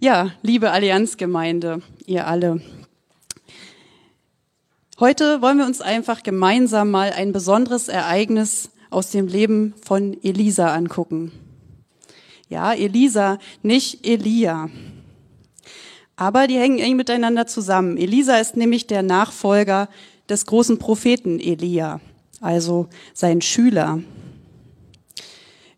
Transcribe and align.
Ja, 0.00 0.32
liebe 0.42 0.72
Allianzgemeinde, 0.72 1.80
ihr 2.04 2.26
alle. 2.26 2.60
Heute 4.98 5.40
wollen 5.40 5.58
wir 5.58 5.66
uns 5.66 5.80
einfach 5.80 6.24
gemeinsam 6.24 6.90
mal 6.90 7.12
ein 7.12 7.32
besonderes 7.32 7.88
Ereignis 7.88 8.70
aus 8.90 9.10
dem 9.10 9.28
Leben 9.28 9.72
von 9.80 10.16
Elisa 10.22 10.74
angucken. 10.74 11.30
Ja, 12.48 12.72
Elisa, 12.72 13.38
nicht 13.62 14.04
Elia. 14.06 14.68
Aber 16.16 16.48
die 16.48 16.58
hängen 16.58 16.78
eng 16.78 16.96
miteinander 16.96 17.46
zusammen. 17.46 17.96
Elisa 17.96 18.38
ist 18.38 18.56
nämlich 18.56 18.88
der 18.88 19.02
Nachfolger 19.02 19.88
des 20.28 20.46
großen 20.46 20.78
Propheten 20.78 21.38
Elia, 21.38 22.00
also 22.40 22.88
sein 23.12 23.40
Schüler. 23.42 24.00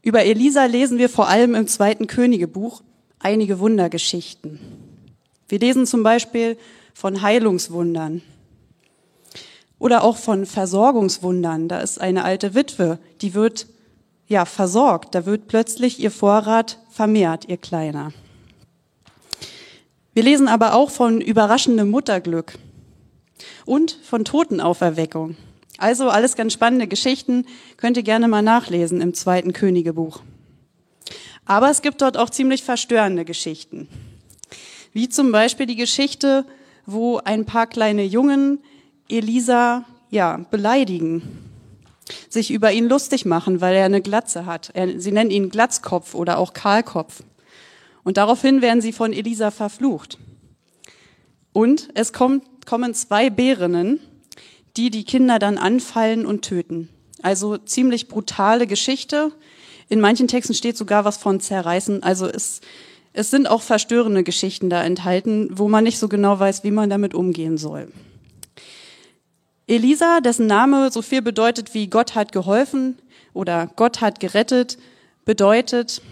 Über 0.03 0.25
Elisa 0.25 0.65
lesen 0.65 0.99
wir 0.99 1.11
vor 1.11 1.29
allem 1.29 1.55
im 1.55 1.67
zweiten 1.67 2.07
Königebuch 2.07 2.83
einige 3.19 3.59
Wundergeschichten. 3.59 4.61
Wir 5.49 5.59
lesen 5.59 5.87
zum 5.87 6.03
Beispiel 6.03 6.57
von 6.95 7.23
Heilungswundern 7.23 8.23
oder 9.79 10.03
auch 10.03 10.17
von 10.17 10.47
Versorgungswundern. 10.47 11.69
Da 11.69 11.81
ist 11.81 12.01
eine 12.01 12.25
alte 12.25 12.55
Witwe, 12.55 12.99
die 13.21 13.35
wird 13.35 13.67
ja 14.27 14.45
versorgt. 14.45 15.15
Da 15.15 15.27
wird 15.27 15.49
plötzlich 15.49 16.01
ihr 16.01 16.11
Vorrat 16.11 16.79
vermehrt, 16.91 17.49
ihr 17.49 17.59
kleiner. 17.59 18.13
Wir 20.15 20.23
lesen 20.23 20.49
aber 20.49 20.75
auch 20.75 20.91
von 20.91 21.21
überraschendem 21.21 21.91
Mutterglück 21.91 22.59
und 23.67 23.93
von 24.03 24.25
Totenauferweckung. 24.25 25.37
Also 25.79 26.09
alles 26.09 26.37
ganz 26.37 26.55
spannende 26.55 26.87
Geschichten, 26.87 27.45
könnt 27.77 27.99
ihr 27.99 28.03
gerne 28.03 28.29
mal 28.29 28.41
nachlesen 28.41 29.03
im 29.03 29.13
zweiten 29.13 29.53
Königebuch. 29.53 30.21
Aber 31.47 31.71
es 31.71 31.81
gibt 31.81 32.03
dort 32.03 32.17
auch 32.17 32.31
ziemlich 32.31 32.63
verstörende 32.63 33.25
Geschichten. 33.25 33.89
Wie 34.93 35.09
zum 35.09 35.33
Beispiel 35.33 35.67
die 35.67 35.77
Geschichte, 35.77 36.45
wo 36.85 37.19
ein 37.19 37.47
paar 37.47 37.67
kleine 37.67 38.05
Jungen 38.05 38.61
Elisa 39.09 39.85
ja 40.11 40.45
beleidigen, 40.51 41.23
sich 42.29 42.51
über 42.51 42.73
ihn 42.73 42.89
lustig 42.89 43.25
machen, 43.25 43.61
weil 43.61 43.75
er 43.75 43.85
eine 43.85 44.03
Glatze 44.03 44.47
hat. 44.47 44.73
Sie 44.97 45.13
nennen 45.13 45.31
ihn 45.31 45.51
Glatzkopf 45.51 46.15
oder 46.15 46.39
auch 46.39 46.53
Kahlkopf. 46.53 47.23
Und 48.05 48.17
daraufhin 48.17 48.63
werden 48.63 48.81
sie 48.81 48.93
von 48.93 49.13
Elisa 49.13 49.51
verflucht. 49.51 50.19
Und 51.53 51.89
es 51.95 52.13
kommt, 52.13 52.67
kommen 52.67 52.95
zwei 52.95 53.31
Bärinnen, 53.31 53.99
die 54.77 54.91
die 54.91 55.05
Kinder 55.05 55.39
dann 55.39 55.59
anfallen 55.59 56.27
und 56.27 56.43
töten. 56.43 56.89
Also 57.23 57.57
ziemlich 57.57 58.09
brutale 58.09 58.67
Geschichte. 58.67 59.33
In 59.89 60.01
manchen 60.01 60.29
Texten 60.29 60.55
steht 60.55 60.77
sogar 60.77 61.05
was 61.05 61.17
von 61.17 61.41
zerreißen. 61.41 62.03
Also 62.03 62.27
es, 62.27 62.61
es 63.13 63.31
sind 63.31 63.49
auch 63.49 63.63
verstörende 63.63 64.25
Geschichten 64.25 64.69
da 64.69 64.83
enthalten, 64.83 65.49
wo 65.53 65.69
man 65.69 65.85
nicht 65.85 65.99
so 65.99 66.09
genau 66.09 66.39
weiß, 66.39 66.65
wie 66.65 66.71
man 66.71 66.91
damit 66.91 67.15
umgehen 67.15 67.57
soll. 67.57 67.89
Elisa, 69.69 70.21
dessen 70.21 70.47
Name 70.47 70.91
so 70.93 71.03
viel 71.03 71.23
bedeutet 71.23 71.75
wie 71.75 71.89
Gott 71.89 72.15
hat 72.15 72.31
geholfen 72.31 72.99
oder 73.33 73.69
Gott 73.75 74.01
hat 74.01 74.21
gerettet, 74.21 74.79
bedeutet, 75.25 76.03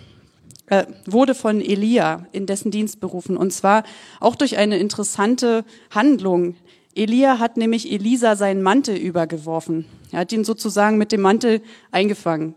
äh, 0.66 0.86
wurde 1.06 1.34
von 1.34 1.60
Elia 1.60 2.26
in 2.32 2.46
dessen 2.46 2.70
Dienst 2.70 3.00
berufen. 3.00 3.36
Und 3.36 3.52
zwar 3.52 3.84
auch 4.18 4.34
durch 4.34 4.56
eine 4.56 4.78
interessante 4.78 5.64
Handlung. 5.90 6.56
Elia 6.96 7.38
hat 7.38 7.56
nämlich 7.56 7.92
Elisa 7.92 8.34
seinen 8.34 8.62
Mantel 8.62 8.96
übergeworfen. 8.96 9.84
Er 10.10 10.20
hat 10.20 10.32
ihn 10.32 10.44
sozusagen 10.44 10.96
mit 10.96 11.12
dem 11.12 11.20
Mantel 11.20 11.60
eingefangen. 11.90 12.54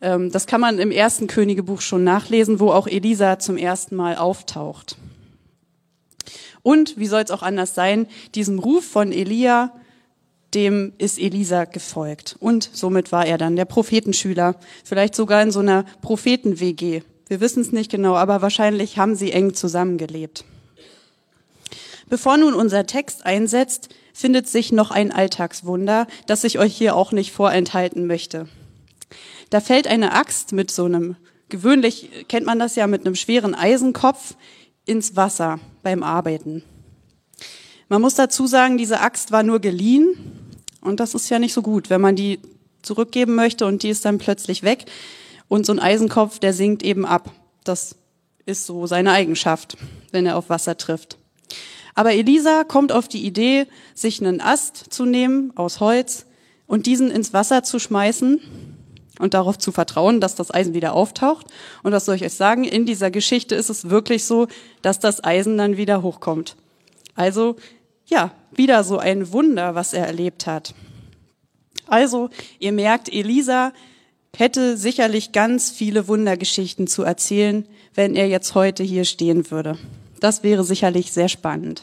Ähm, 0.00 0.30
das 0.30 0.46
kann 0.46 0.60
man 0.60 0.78
im 0.78 0.90
ersten 0.90 1.26
Königebuch 1.26 1.80
schon 1.80 2.04
nachlesen, 2.04 2.60
wo 2.60 2.70
auch 2.70 2.86
Elisa 2.86 3.38
zum 3.38 3.56
ersten 3.56 3.96
Mal 3.96 4.16
auftaucht. 4.16 4.96
Und, 6.62 6.98
wie 6.98 7.06
soll 7.06 7.22
es 7.22 7.30
auch 7.30 7.42
anders 7.42 7.74
sein, 7.74 8.06
diesem 8.34 8.58
Ruf 8.58 8.84
von 8.84 9.12
Elia 9.12 9.72
dem 10.54 10.92
ist 10.98 11.18
Elisa 11.18 11.64
gefolgt. 11.64 12.36
Und 12.40 12.70
somit 12.72 13.12
war 13.12 13.26
er 13.26 13.38
dann 13.38 13.56
der 13.56 13.64
Prophetenschüler, 13.64 14.56
vielleicht 14.84 15.14
sogar 15.14 15.42
in 15.42 15.50
so 15.50 15.60
einer 15.60 15.84
Propheten-WG. 16.00 17.02
Wir 17.26 17.40
wissen 17.40 17.60
es 17.60 17.72
nicht 17.72 17.90
genau, 17.90 18.14
aber 18.14 18.40
wahrscheinlich 18.40 18.98
haben 18.98 19.14
sie 19.14 19.32
eng 19.32 19.52
zusammengelebt. 19.54 20.44
Bevor 22.08 22.38
nun 22.38 22.54
unser 22.54 22.86
Text 22.86 23.26
einsetzt, 23.26 23.90
findet 24.14 24.48
sich 24.48 24.72
noch 24.72 24.90
ein 24.90 25.12
Alltagswunder, 25.12 26.06
das 26.26 26.44
ich 26.44 26.58
euch 26.58 26.74
hier 26.74 26.96
auch 26.96 27.12
nicht 27.12 27.32
vorenthalten 27.32 28.06
möchte. 28.06 28.48
Da 29.50 29.60
fällt 29.60 29.86
eine 29.86 30.12
Axt 30.12 30.52
mit 30.52 30.70
so 30.70 30.84
einem, 30.84 31.16
gewöhnlich 31.48 32.10
kennt 32.28 32.46
man 32.46 32.58
das 32.58 32.76
ja 32.76 32.86
mit 32.86 33.06
einem 33.06 33.14
schweren 33.14 33.54
Eisenkopf, 33.54 34.34
ins 34.84 35.16
Wasser 35.16 35.60
beim 35.82 36.02
Arbeiten. 36.02 36.62
Man 37.88 38.00
muss 38.00 38.14
dazu 38.14 38.46
sagen, 38.46 38.78
diese 38.78 39.00
Axt 39.00 39.32
war 39.32 39.42
nur 39.42 39.60
geliehen 39.60 40.14
und 40.80 40.98
das 41.00 41.14
ist 41.14 41.28
ja 41.28 41.38
nicht 41.38 41.52
so 41.52 41.62
gut, 41.62 41.90
wenn 41.90 42.00
man 42.00 42.16
die 42.16 42.40
zurückgeben 42.82 43.34
möchte 43.34 43.66
und 43.66 43.82
die 43.82 43.90
ist 43.90 44.04
dann 44.04 44.18
plötzlich 44.18 44.62
weg 44.62 44.86
und 45.46 45.66
so 45.66 45.72
ein 45.72 45.78
Eisenkopf, 45.78 46.38
der 46.38 46.52
sinkt 46.54 46.82
eben 46.82 47.04
ab. 47.04 47.30
Das 47.64 47.96
ist 48.46 48.66
so 48.66 48.86
seine 48.86 49.12
Eigenschaft, 49.12 49.76
wenn 50.10 50.26
er 50.26 50.36
auf 50.36 50.48
Wasser 50.48 50.76
trifft. 50.76 51.18
Aber 51.94 52.12
Elisa 52.12 52.64
kommt 52.64 52.92
auf 52.92 53.08
die 53.08 53.26
Idee, 53.26 53.66
sich 53.94 54.20
einen 54.20 54.40
Ast 54.40 54.92
zu 54.92 55.04
nehmen 55.04 55.52
aus 55.56 55.80
Holz 55.80 56.26
und 56.66 56.86
diesen 56.86 57.10
ins 57.10 57.32
Wasser 57.32 57.62
zu 57.62 57.78
schmeißen 57.78 58.40
und 59.18 59.34
darauf 59.34 59.58
zu 59.58 59.72
vertrauen, 59.72 60.20
dass 60.20 60.34
das 60.34 60.52
Eisen 60.52 60.74
wieder 60.74 60.94
auftaucht. 60.94 61.46
Und 61.82 61.92
was 61.92 62.04
soll 62.04 62.16
ich 62.16 62.24
euch 62.24 62.34
sagen? 62.34 62.64
In 62.64 62.86
dieser 62.86 63.10
Geschichte 63.10 63.54
ist 63.54 63.70
es 63.70 63.90
wirklich 63.90 64.24
so, 64.24 64.48
dass 64.82 64.98
das 64.98 65.22
Eisen 65.22 65.58
dann 65.58 65.76
wieder 65.76 66.02
hochkommt. 66.02 66.56
Also 67.14 67.56
ja, 68.06 68.32
wieder 68.52 68.84
so 68.84 68.98
ein 68.98 69.32
Wunder, 69.32 69.74
was 69.74 69.92
er 69.92 70.06
erlebt 70.06 70.46
hat. 70.46 70.74
Also, 71.86 72.30
ihr 72.58 72.72
merkt, 72.72 73.12
Elisa 73.12 73.72
hätte 74.36 74.76
sicherlich 74.76 75.32
ganz 75.32 75.70
viele 75.70 76.08
Wundergeschichten 76.08 76.86
zu 76.86 77.02
erzählen, 77.02 77.66
wenn 77.94 78.14
er 78.14 78.28
jetzt 78.28 78.54
heute 78.54 78.82
hier 78.82 79.04
stehen 79.04 79.50
würde. 79.50 79.78
Das 80.20 80.42
wäre 80.42 80.64
sicherlich 80.64 81.12
sehr 81.12 81.28
spannend. 81.28 81.82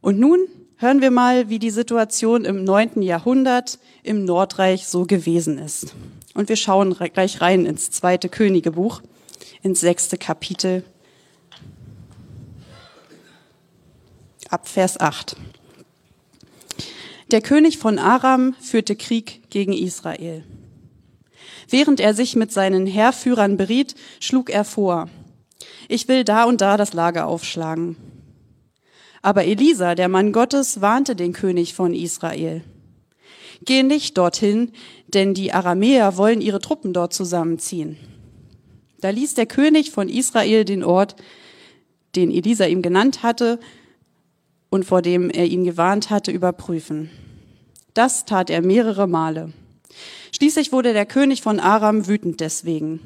Und 0.00 0.18
nun 0.18 0.46
hören 0.76 1.00
wir 1.00 1.10
mal, 1.10 1.48
wie 1.48 1.58
die 1.58 1.70
Situation 1.70 2.44
im 2.44 2.64
neunten 2.64 3.02
Jahrhundert 3.02 3.78
im 4.02 4.24
Nordreich 4.24 4.86
so 4.86 5.04
gewesen 5.04 5.58
ist. 5.58 5.94
Und 6.34 6.48
wir 6.48 6.56
schauen 6.56 6.94
gleich 6.94 7.40
rein 7.40 7.64
ins 7.66 7.90
zweite 7.90 8.28
Königebuch, 8.28 9.02
ins 9.62 9.80
sechste 9.80 10.18
Kapitel 10.18 10.84
ab 14.50 14.68
Vers 14.68 15.00
8. 15.00 15.36
Der 17.30 17.40
König 17.40 17.78
von 17.78 17.98
Aram 17.98 18.54
führte 18.60 18.94
Krieg 18.94 19.50
gegen 19.50 19.72
Israel. 19.72 20.44
Während 21.68 21.98
er 21.98 22.14
sich 22.14 22.36
mit 22.36 22.52
seinen 22.52 22.86
Heerführern 22.86 23.56
beriet, 23.56 23.96
schlug 24.20 24.50
er 24.50 24.64
vor, 24.64 25.08
ich 25.88 26.06
will 26.06 26.22
da 26.22 26.44
und 26.44 26.60
da 26.60 26.76
das 26.76 26.92
Lager 26.92 27.26
aufschlagen. 27.26 27.96
Aber 29.22 29.44
Elisa, 29.44 29.94
der 29.94 30.08
Mann 30.08 30.32
Gottes, 30.32 30.80
warnte 30.80 31.16
den 31.16 31.32
König 31.32 31.74
von 31.74 31.94
Israel. 31.94 32.62
Geh 33.64 33.82
nicht 33.82 34.18
dorthin, 34.18 34.72
denn 35.08 35.34
die 35.34 35.52
Aramäer 35.52 36.16
wollen 36.16 36.40
ihre 36.40 36.60
Truppen 36.60 36.92
dort 36.92 37.12
zusammenziehen. 37.14 37.96
Da 39.00 39.10
ließ 39.10 39.34
der 39.34 39.46
König 39.46 39.90
von 39.90 40.08
Israel 40.08 40.64
den 40.64 40.84
Ort, 40.84 41.16
den 42.14 42.30
Elisa 42.30 42.66
ihm 42.66 42.82
genannt 42.82 43.22
hatte, 43.22 43.58
und 44.68 44.84
vor 44.84 45.00
dem 45.00 45.30
er 45.30 45.46
ihn 45.46 45.64
gewarnt 45.64 46.10
hatte, 46.10 46.30
überprüfen. 46.32 47.10
Das 47.94 48.24
tat 48.24 48.50
er 48.50 48.62
mehrere 48.62 49.06
Male. 49.06 49.52
Schließlich 50.32 50.72
wurde 50.72 50.92
der 50.92 51.06
König 51.06 51.40
von 51.40 51.60
Aram 51.60 52.08
wütend 52.08 52.40
deswegen. 52.40 53.00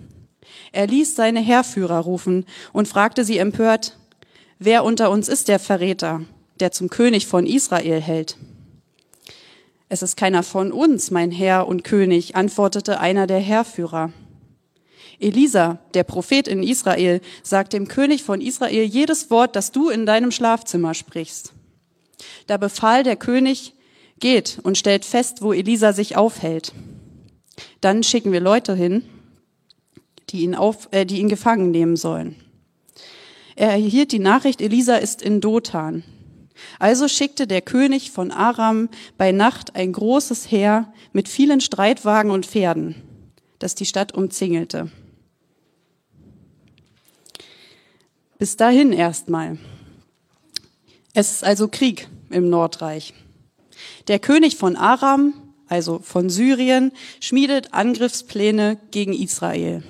Er 0.72 0.86
ließ 0.86 1.14
seine 1.14 1.40
Heerführer 1.40 2.00
rufen 2.00 2.44
und 2.72 2.88
fragte 2.88 3.24
sie 3.24 3.38
empört, 3.38 3.98
wer 4.60 4.84
unter 4.84 5.10
uns 5.10 5.28
ist 5.28 5.48
der 5.48 5.58
Verräter, 5.58 6.22
der 6.60 6.70
zum 6.70 6.88
König 6.88 7.26
von 7.26 7.46
Israel 7.46 8.00
hält? 8.00 8.36
Es 9.88 10.02
ist 10.02 10.16
keiner 10.16 10.44
von 10.44 10.70
uns, 10.70 11.10
mein 11.10 11.32
Herr 11.32 11.66
und 11.66 11.82
König, 11.82 12.36
antwortete 12.36 13.00
einer 13.00 13.26
der 13.26 13.40
Heerführer. 13.40 14.12
Elisa, 15.18 15.78
der 15.94 16.04
Prophet 16.04 16.46
in 16.46 16.62
Israel, 16.62 17.20
sagt 17.42 17.72
dem 17.72 17.88
König 17.88 18.22
von 18.22 18.40
Israel 18.40 18.84
jedes 18.84 19.30
Wort, 19.30 19.56
das 19.56 19.72
du 19.72 19.88
in 19.88 20.06
deinem 20.06 20.30
Schlafzimmer 20.30 20.94
sprichst. 20.94 21.52
Da 22.46 22.56
befahl 22.56 23.02
der 23.02 23.16
König, 23.16 23.74
geht 24.20 24.60
und 24.62 24.78
stellt 24.78 25.04
fest, 25.04 25.42
wo 25.42 25.52
Elisa 25.52 25.92
sich 25.92 26.16
aufhält. 26.16 26.72
Dann 27.80 28.02
schicken 28.02 28.32
wir 28.32 28.40
Leute 28.40 28.74
hin, 28.74 29.02
die 30.28 30.42
ihn, 30.42 30.54
auf, 30.54 30.88
äh, 30.92 31.06
die 31.06 31.18
ihn 31.18 31.28
gefangen 31.28 31.70
nehmen 31.70 31.96
sollen. 31.96 32.36
Er 33.60 33.72
erhielt 33.72 34.12
die 34.12 34.20
Nachricht, 34.20 34.62
Elisa 34.62 34.96
ist 34.96 35.20
in 35.20 35.42
Dothan. 35.42 36.02
Also 36.78 37.08
schickte 37.08 37.46
der 37.46 37.60
König 37.60 38.10
von 38.10 38.30
Aram 38.30 38.88
bei 39.18 39.32
Nacht 39.32 39.76
ein 39.76 39.92
großes 39.92 40.50
Heer 40.50 40.90
mit 41.12 41.28
vielen 41.28 41.60
Streitwagen 41.60 42.30
und 42.30 42.46
Pferden, 42.46 42.94
das 43.58 43.74
die 43.74 43.84
Stadt 43.84 44.14
umzingelte. 44.14 44.90
Bis 48.38 48.56
dahin 48.56 48.94
erstmal. 48.94 49.58
Es 51.12 51.30
ist 51.30 51.44
also 51.44 51.68
Krieg 51.68 52.08
im 52.30 52.48
Nordreich. 52.48 53.12
Der 54.08 54.20
König 54.20 54.56
von 54.56 54.74
Aram, 54.74 55.34
also 55.68 55.98
von 55.98 56.30
Syrien, 56.30 56.92
schmiedet 57.20 57.74
Angriffspläne 57.74 58.78
gegen 58.90 59.12
Israel. 59.12 59.82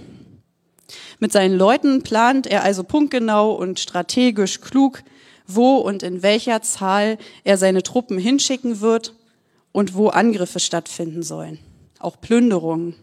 Mit 1.19 1.32
seinen 1.32 1.56
Leuten 1.56 2.02
plant 2.02 2.46
er 2.46 2.62
also 2.62 2.84
punktgenau 2.84 3.52
und 3.52 3.81
strategisch 3.81 4.60
klug, 4.60 5.02
wo 5.46 5.76
und 5.76 6.02
in 6.02 6.22
welcher 6.22 6.62
Zahl 6.62 7.19
er 7.44 7.56
seine 7.56 7.82
Truppen 7.82 8.19
hinschicken 8.19 8.81
wird 8.81 9.14
und 9.72 9.94
wo 9.94 10.08
Angriffe 10.08 10.60
stattfinden 10.60 11.22
sollen. 11.22 11.58
Auch 11.98 12.20
Plünderungen. 12.20 12.94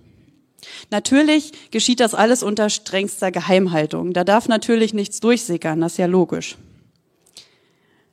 Natürlich 0.89 1.72
geschieht 1.72 2.00
das 2.00 2.13
alles 2.13 2.44
unter 2.44 2.69
strengster 2.69 3.31
Geheimhaltung. 3.31 4.13
Da 4.13 4.24
darf 4.24 4.48
natürlich 4.48 4.94
nichts 4.94 5.19
durchsickern, 5.19 5.81
das 5.81 5.94
ist 5.94 5.98
ja 5.98 6.07
logisch. 6.07 6.57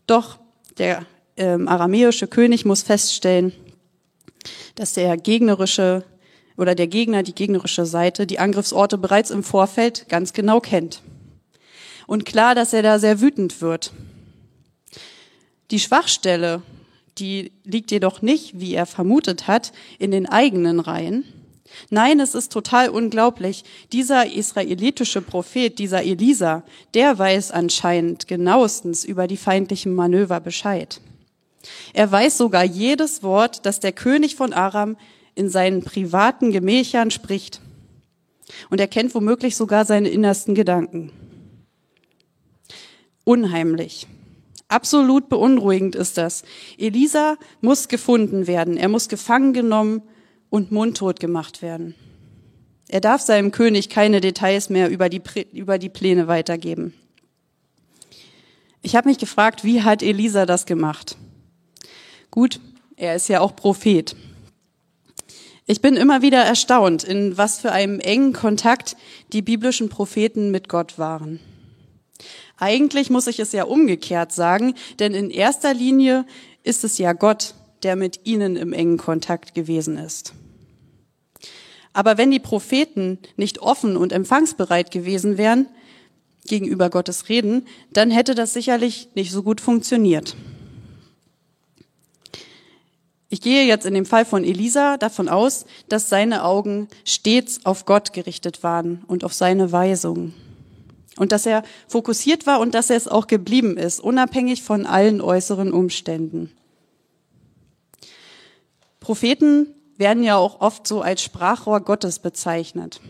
Doch 0.06 0.38
der 0.78 1.06
ähm, 1.36 1.68
aramäische 1.68 2.26
König 2.26 2.64
muss 2.64 2.82
feststellen, 2.82 3.52
dass 4.74 4.92
der 4.92 5.16
gegnerische 5.16 6.04
oder 6.56 6.74
der 6.74 6.86
Gegner, 6.86 7.22
die 7.22 7.34
gegnerische 7.34 7.86
Seite, 7.86 8.26
die 8.26 8.38
Angriffsorte 8.38 8.98
bereits 8.98 9.30
im 9.30 9.42
Vorfeld 9.42 10.08
ganz 10.08 10.32
genau 10.32 10.60
kennt. 10.60 11.02
Und 12.06 12.24
klar, 12.26 12.54
dass 12.54 12.72
er 12.72 12.82
da 12.82 12.98
sehr 12.98 13.20
wütend 13.20 13.60
wird. 13.60 13.92
Die 15.70 15.80
Schwachstelle, 15.80 16.62
die 17.18 17.52
liegt 17.64 17.90
jedoch 17.90 18.22
nicht, 18.22 18.60
wie 18.60 18.74
er 18.74 18.86
vermutet 18.86 19.46
hat, 19.46 19.72
in 19.98 20.10
den 20.10 20.28
eigenen 20.28 20.80
Reihen. 20.80 21.24
Nein, 21.90 22.20
es 22.20 22.34
ist 22.34 22.52
total 22.52 22.88
unglaublich. 22.88 23.64
Dieser 23.92 24.30
israelitische 24.30 25.22
Prophet, 25.22 25.78
dieser 25.78 26.04
Elisa, 26.04 26.62
der 26.92 27.18
weiß 27.18 27.50
anscheinend 27.50 28.28
genauestens 28.28 29.04
über 29.04 29.26
die 29.26 29.36
feindlichen 29.36 29.94
Manöver 29.94 30.40
Bescheid. 30.40 31.00
Er 31.94 32.10
weiß 32.10 32.36
sogar 32.38 32.64
jedes 32.64 33.22
Wort, 33.22 33.64
das 33.64 33.80
der 33.80 33.92
König 33.92 34.36
von 34.36 34.52
Aram 34.52 34.96
in 35.34 35.48
seinen 35.48 35.82
privaten 35.82 36.52
Gemächern 36.52 37.10
spricht. 37.10 37.60
Und 38.70 38.80
er 38.80 38.88
kennt 38.88 39.14
womöglich 39.14 39.56
sogar 39.56 39.84
seine 39.84 40.08
innersten 40.08 40.54
Gedanken. 40.54 41.10
Unheimlich. 43.24 44.06
Absolut 44.68 45.28
beunruhigend 45.28 45.94
ist 45.94 46.18
das. 46.18 46.42
Elisa 46.78 47.36
muss 47.60 47.88
gefunden 47.88 48.46
werden. 48.46 48.76
Er 48.76 48.88
muss 48.88 49.08
gefangen 49.08 49.52
genommen 49.52 50.02
und 50.50 50.72
mundtot 50.72 51.20
gemacht 51.20 51.62
werden. 51.62 51.94
Er 52.88 53.00
darf 53.00 53.22
seinem 53.22 53.50
König 53.50 53.88
keine 53.88 54.20
Details 54.20 54.70
mehr 54.70 54.90
über 54.90 55.08
die, 55.08 55.22
über 55.52 55.78
die 55.78 55.88
Pläne 55.88 56.28
weitergeben. 56.28 56.94
Ich 58.82 58.94
habe 58.94 59.08
mich 59.08 59.18
gefragt, 59.18 59.64
wie 59.64 59.82
hat 59.82 60.02
Elisa 60.02 60.44
das 60.44 60.66
gemacht? 60.66 61.16
Gut, 62.30 62.60
er 62.96 63.16
ist 63.16 63.28
ja 63.28 63.40
auch 63.40 63.56
Prophet. 63.56 64.14
Ich 65.66 65.80
bin 65.80 65.96
immer 65.96 66.20
wieder 66.20 66.42
erstaunt, 66.42 67.04
in 67.04 67.38
was 67.38 67.58
für 67.58 67.72
einem 67.72 67.98
engen 67.98 68.34
Kontakt 68.34 68.96
die 69.32 69.40
biblischen 69.40 69.88
Propheten 69.88 70.50
mit 70.50 70.68
Gott 70.68 70.98
waren. 70.98 71.40
Eigentlich 72.58 73.08
muss 73.08 73.26
ich 73.26 73.40
es 73.40 73.52
ja 73.52 73.64
umgekehrt 73.64 74.30
sagen, 74.30 74.74
denn 74.98 75.14
in 75.14 75.30
erster 75.30 75.72
Linie 75.72 76.26
ist 76.64 76.84
es 76.84 76.98
ja 76.98 77.14
Gott, 77.14 77.54
der 77.82 77.96
mit 77.96 78.20
ihnen 78.24 78.56
im 78.56 78.74
engen 78.74 78.98
Kontakt 78.98 79.54
gewesen 79.54 79.96
ist. 79.96 80.34
Aber 81.94 82.18
wenn 82.18 82.30
die 82.30 82.40
Propheten 82.40 83.18
nicht 83.36 83.60
offen 83.60 83.96
und 83.96 84.12
empfangsbereit 84.12 84.90
gewesen 84.90 85.38
wären 85.38 85.66
gegenüber 86.46 86.90
Gottes 86.90 87.30
Reden, 87.30 87.66
dann 87.90 88.10
hätte 88.10 88.34
das 88.34 88.52
sicherlich 88.52 89.08
nicht 89.14 89.32
so 89.32 89.42
gut 89.42 89.62
funktioniert. 89.62 90.36
Ich 93.34 93.40
gehe 93.40 93.64
jetzt 93.64 93.84
in 93.84 93.94
dem 93.94 94.06
Fall 94.06 94.24
von 94.24 94.44
Elisa 94.44 94.96
davon 94.96 95.28
aus, 95.28 95.66
dass 95.88 96.08
seine 96.08 96.44
Augen 96.44 96.86
stets 97.04 97.66
auf 97.66 97.84
Gott 97.84 98.12
gerichtet 98.12 98.62
waren 98.62 99.02
und 99.08 99.24
auf 99.24 99.34
seine 99.34 99.72
Weisung. 99.72 100.32
Und 101.16 101.32
dass 101.32 101.44
er 101.44 101.64
fokussiert 101.88 102.46
war 102.46 102.60
und 102.60 102.76
dass 102.76 102.90
er 102.90 102.96
es 102.96 103.08
auch 103.08 103.26
geblieben 103.26 103.76
ist, 103.76 103.98
unabhängig 103.98 104.62
von 104.62 104.86
allen 104.86 105.20
äußeren 105.20 105.72
Umständen. 105.72 106.52
Propheten 109.00 109.66
werden 109.96 110.22
ja 110.22 110.36
auch 110.36 110.60
oft 110.60 110.86
so 110.86 111.02
als 111.02 111.20
Sprachrohr 111.20 111.80
Gottes 111.80 112.20
bezeichnet. 112.20 113.00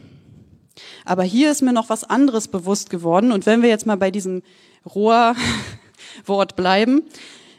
Aber 1.04 1.24
hier 1.24 1.50
ist 1.50 1.60
mir 1.60 1.74
noch 1.74 1.90
was 1.90 2.02
anderes 2.02 2.48
bewusst 2.48 2.88
geworden. 2.88 3.30
Und 3.30 3.44
wenn 3.44 3.60
wir 3.60 3.68
jetzt 3.68 3.84
mal 3.84 3.98
bei 3.98 4.10
diesem 4.10 4.42
Rohrwort 4.86 6.56
bleiben, 6.56 7.02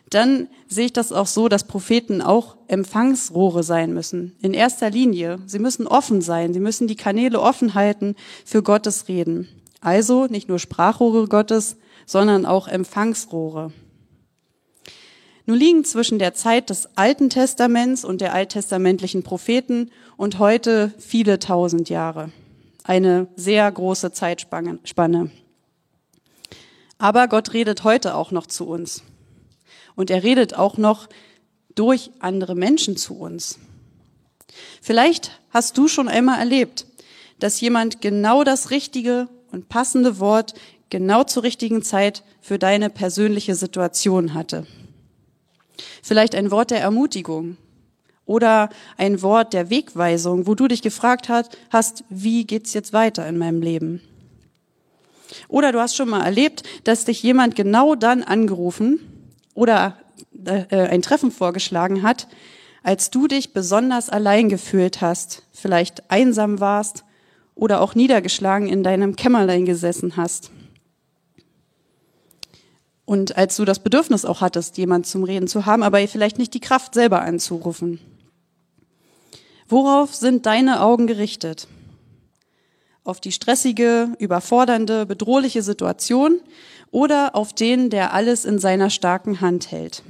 dann 0.10 0.48
sehe 0.68 0.86
ich 0.86 0.94
das 0.94 1.12
auch 1.12 1.28
so, 1.28 1.50
dass 1.50 1.66
Propheten 1.66 2.22
auch 2.22 2.58
Empfangsrohre 2.68 3.64
sein 3.64 3.94
müssen. 3.94 4.36
In 4.42 4.54
erster 4.54 4.90
Linie. 4.90 5.40
Sie 5.48 5.60
müssen 5.60 5.88
offen 5.88 6.22
sein. 6.22 6.54
Sie 6.54 6.60
müssen 6.60 6.88
die 6.88 6.96
Kanäle 6.96 7.42
offen 7.42 7.74
halten 7.74 8.16
für 8.46 8.62
Gottes 8.62 9.08
Reden. 9.08 9.48
Also 9.82 10.28
nicht 10.28 10.48
nur 10.48 10.60
Sprachrohre 10.60 11.28
Gottes, 11.28 11.78
sondern 12.06 12.46
auch 12.46 12.68
Empfangsrohre. 12.68 13.72
Nun 15.48 15.58
liegen 15.58 15.86
zwischen 15.86 16.18
der 16.18 16.34
Zeit 16.34 16.70
des 16.70 16.98
Alten 16.98 17.30
Testaments 17.30 18.04
und 18.04 18.22
der 18.22 18.34
alttestamentlichen 18.34 19.22
Propheten 19.24 19.92
und 20.18 20.40
heute 20.40 20.94
viele 20.98 21.38
tausend 21.38 21.90
Jahre. 21.90 22.32
Eine 22.84 23.28
sehr 23.36 23.72
große 23.72 24.12
Zeitspanne. 24.12 25.30
Aber 26.98 27.28
Gott 27.28 27.54
redet 27.54 27.84
heute 27.84 28.16
auch 28.16 28.32
noch 28.32 28.48
zu 28.48 28.68
uns. 28.68 29.04
Und 29.96 30.10
er 30.10 30.24
redet 30.24 30.56
auch 30.56 30.78
noch 30.78 31.08
durch 31.76 32.12
andere 32.20 32.56
Menschen 32.56 32.98
zu 32.98 33.18
uns. 33.18 33.60
Vielleicht 34.82 35.40
hast 35.50 35.78
du 35.78 35.88
schon 35.88 36.08
einmal 36.08 36.40
erlebt, 36.40 36.86
dass 37.40 37.62
jemand 37.62 38.02
genau 38.02 38.44
das 38.44 38.72
richtige 38.72 39.28
und 39.52 39.70
passende 39.70 40.20
Wort 40.20 40.54
genau 40.90 41.24
zur 41.24 41.44
richtigen 41.44 41.82
Zeit 41.82 42.24
für 42.42 42.60
deine 42.60 42.90
persönliche 42.90 43.56
Situation 43.56 44.34
hatte. 44.34 44.66
Vielleicht 46.02 46.36
ein 46.36 46.52
Wort 46.52 46.72
der 46.72 46.80
Ermutigung 46.80 47.58
oder 48.26 48.70
ein 48.98 49.22
Wort 49.22 49.54
der 49.54 49.70
Wegweisung, 49.70 50.48
wo 50.48 50.56
du 50.56 50.68
dich 50.68 50.82
gefragt 50.82 51.30
hast, 51.30 52.04
wie 52.10 52.46
geht's 52.46 52.74
jetzt 52.74 52.94
weiter 52.94 53.28
in 53.28 53.38
meinem 53.38 53.62
Leben? 53.62 54.02
Oder 55.48 55.72
du 55.72 55.80
hast 55.80 55.96
schon 55.96 56.10
mal 56.10 56.24
erlebt, 56.24 56.64
dass 56.84 57.06
dich 57.06 57.22
jemand 57.24 57.56
genau 57.56 57.96
dann 57.96 58.24
angerufen 58.24 59.15
oder 59.56 59.98
äh, 60.46 60.66
ein 60.70 61.02
Treffen 61.02 61.32
vorgeschlagen 61.32 62.04
hat, 62.04 62.28
als 62.84 63.10
du 63.10 63.28
dich 63.28 63.52
besonders 63.52 64.10
allein 64.10 64.48
gefühlt 64.48 65.02
hast, 65.02 65.42
vielleicht 65.52 66.12
einsam 66.12 66.60
warst 66.60 67.04
oder 67.56 67.82
auch 67.82 67.96
niedergeschlagen 67.96 68.68
in 68.68 68.84
deinem 68.84 69.16
Kämmerlein 69.16 69.66
gesessen 69.66 70.18
hast. 70.18 70.52
Und 73.06 73.38
als 73.38 73.56
du 73.56 73.66
das 73.66 73.80
Bedürfnis 73.80 74.26
auch 74.26 74.42
hattest, 74.42 74.78
jemand 74.78 75.08
zum 75.08 75.24
Reden 75.24 75.48
zu 75.48 75.66
haben, 75.66 75.84
aber 75.84 76.08
vielleicht 76.08 76.38
nicht 76.38 76.54
die 76.54 76.60
Kraft 76.60 76.94
selber 76.94 77.22
anzurufen. 77.22 78.00
Worauf 79.68 80.14
sind 80.14 80.46
deine 80.46 80.82
Augen 80.82 81.08
gerichtet? 81.08 81.68
Auf 83.04 83.20
die 83.20 83.32
stressige, 83.32 84.10
überfordernde, 84.20 85.06
bedrohliche 85.06 85.62
Situation 85.62 86.40
oder 86.96 87.36
auf 87.36 87.52
den, 87.52 87.90
der 87.90 88.14
alles 88.14 88.46
in 88.46 88.58
seiner 88.58 88.90
starken 88.90 89.42
Hand 89.42 89.70
hält 89.70 90.02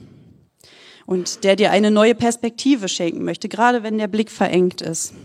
und 1.08 1.44
der 1.44 1.56
dir 1.56 1.72
eine 1.72 1.89
neue 1.89 2.13
Perspektive 2.13 2.89
schenken 2.89 3.24
möchte, 3.24 3.50
gerade 3.50 3.82
wenn 3.82 3.98
der 3.98 4.08
Blick 4.08 4.30
verengt 4.30 4.84
ist. 4.84 5.15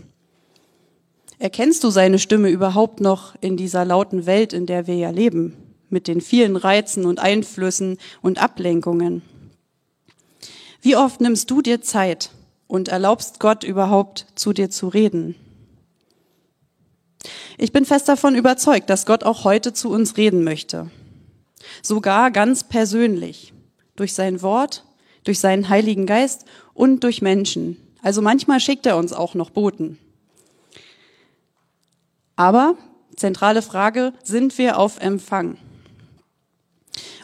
Erkennst 1.37 1.83
du 1.83 1.91
seine 1.91 2.17
Stimme 2.17 2.49
überhaupt 2.49 2.99
noch 2.99 3.35
in 3.41 3.57
dieser 3.57 3.85
lauten 3.85 4.25
Welt, 4.25 4.53
in 4.53 4.65
der 4.65 4.87
wir 4.87 4.95
ja 4.95 5.11
leben, 5.11 5.55
mit 5.91 6.07
den 6.07 6.19
vielen 6.19 6.55
Reizen 6.55 7.05
und 7.05 7.19
Einflüssen 7.19 7.99
und 8.23 8.41
Ablenkungen? 8.41 9.21
Wie 10.81 10.95
oft 10.95 11.21
nimmst 11.21 11.51
du 11.51 11.61
dir 11.61 11.79
Zeit 11.79 12.31
und 12.65 12.87
erlaubst 12.87 13.39
Gott 13.39 13.63
überhaupt 13.63 14.25
zu 14.33 14.51
dir 14.51 14.71
zu 14.71 14.87
reden? 14.87 15.35
Ich 17.59 17.71
bin 17.71 17.85
fest 17.85 18.09
davon 18.09 18.33
überzeugt, 18.33 18.89
dass 18.89 19.05
Gott 19.05 19.23
auch 19.23 19.43
heute 19.43 19.73
zu 19.73 19.91
uns 19.91 20.17
reden 20.17 20.43
möchte 20.43 20.89
sogar 21.81 22.31
ganz 22.31 22.63
persönlich, 22.63 23.53
durch 23.95 24.13
sein 24.13 24.41
Wort, 24.41 24.85
durch 25.23 25.39
seinen 25.39 25.69
Heiligen 25.69 26.05
Geist 26.05 26.45
und 26.73 27.03
durch 27.03 27.21
Menschen. 27.21 27.77
Also 28.01 28.21
manchmal 28.21 28.59
schickt 28.59 28.85
er 28.85 28.97
uns 28.97 29.13
auch 29.13 29.35
noch 29.35 29.49
Boten. 29.51 29.97
Aber 32.35 32.75
zentrale 33.15 33.61
Frage, 33.61 34.13
sind 34.23 34.57
wir 34.57 34.79
auf 34.79 34.99
Empfang? 34.99 35.57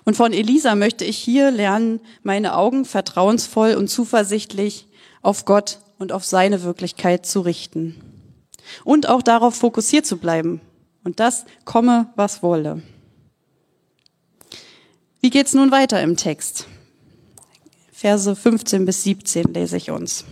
Und 0.06 0.15
von 0.15 0.32
Elisa 0.32 0.75
möchte 0.75 1.03
ich 1.03 1.17
hier 1.17 1.51
lernen, 1.51 2.00
meine 2.24 2.56
Augen 2.56 2.86
vertrauensvoll 2.86 3.74
und 3.74 3.89
zuversichtlich 3.89 4.88
auf 5.22 5.44
Gott 5.44 5.79
und 5.98 6.12
auf 6.12 6.24
seine 6.24 6.63
Wirklichkeit 6.63 7.25
zu 7.25 7.41
richten. 7.41 8.00
Und 8.84 9.10
auch 9.10 9.22
darauf 9.22 9.56
fokussiert 9.56 10.06
zu 10.06 10.17
bleiben. 10.17 10.62
Und 11.03 11.20
das 11.20 11.46
komme, 11.65 12.08
was 12.15 12.44
wolle. 12.44 12.82
Wie 15.27 15.31
geht's 15.31 15.53
nun 15.53 15.72
weiter 15.72 16.01
im 16.01 16.15
Text? 16.15 16.67
Verse 17.91 18.34
15 18.34 18.86
bis 18.86 19.03
17 19.03 19.53
lese 19.53 19.75
ich 19.75 19.91
uns. 19.91 20.24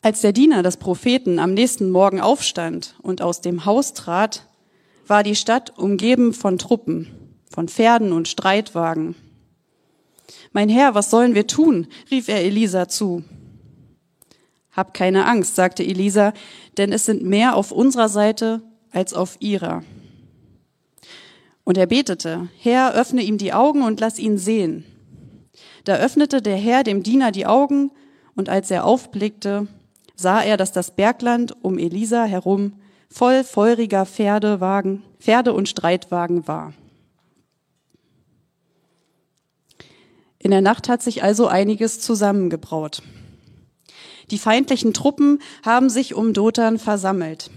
Als 0.00 0.22
der 0.22 0.32
Diener 0.32 0.62
des 0.62 0.78
Propheten 0.78 1.38
am 1.38 1.52
nächsten 1.52 1.90
Morgen 1.90 2.22
aufstand 2.22 2.94
und 3.02 3.20
aus 3.20 3.42
dem 3.42 3.66
Haus 3.66 3.92
trat, 3.92 4.46
war 5.06 5.22
die 5.22 5.36
Stadt 5.36 5.78
umgeben 5.78 6.32
von 6.32 6.56
Truppen, 6.56 7.08
von 7.50 7.68
Pferden 7.68 8.12
und 8.12 8.26
Streitwagen. 8.26 9.14
Mein 10.52 10.70
Herr, 10.70 10.94
was 10.94 11.10
sollen 11.10 11.34
wir 11.34 11.46
tun? 11.46 11.88
rief 12.10 12.28
er 12.28 12.42
Elisa 12.42 12.88
zu. 12.88 13.22
Hab 14.72 14.94
keine 14.94 15.26
Angst, 15.26 15.56
sagte 15.56 15.84
Elisa, 15.84 16.32
denn 16.78 16.90
es 16.90 17.04
sind 17.04 17.22
mehr 17.22 17.54
auf 17.54 17.70
unserer 17.70 18.08
Seite 18.08 18.62
als 18.92 19.12
auf 19.12 19.36
ihrer. 19.40 19.82
Und 21.70 21.78
er 21.78 21.86
betete, 21.86 22.48
Herr, 22.58 22.94
öffne 22.94 23.22
ihm 23.22 23.38
die 23.38 23.52
Augen 23.52 23.84
und 23.84 24.00
lass 24.00 24.18
ihn 24.18 24.38
sehen. 24.38 24.84
Da 25.84 25.98
öffnete 25.98 26.42
der 26.42 26.56
Herr 26.56 26.82
dem 26.82 27.04
Diener 27.04 27.30
die 27.30 27.46
Augen, 27.46 27.92
und 28.34 28.48
als 28.48 28.72
er 28.72 28.84
aufblickte, 28.84 29.68
sah 30.16 30.42
er, 30.42 30.56
dass 30.56 30.72
das 30.72 30.96
Bergland 30.96 31.54
um 31.62 31.78
Elisa 31.78 32.24
herum 32.24 32.72
voll 33.08 33.44
feuriger 33.44 34.04
Pferdewagen, 34.04 35.04
Pferde 35.20 35.52
und 35.52 35.68
Streitwagen 35.68 36.48
war. 36.48 36.72
In 40.40 40.50
der 40.50 40.62
Nacht 40.62 40.88
hat 40.88 41.02
sich 41.02 41.22
also 41.22 41.46
einiges 41.46 42.00
zusammengebraut. 42.00 43.00
Die 44.32 44.38
feindlichen 44.38 44.92
Truppen 44.92 45.40
haben 45.64 45.88
sich 45.88 46.14
um 46.14 46.32
Dothan 46.32 46.80
versammelt. 46.80 47.48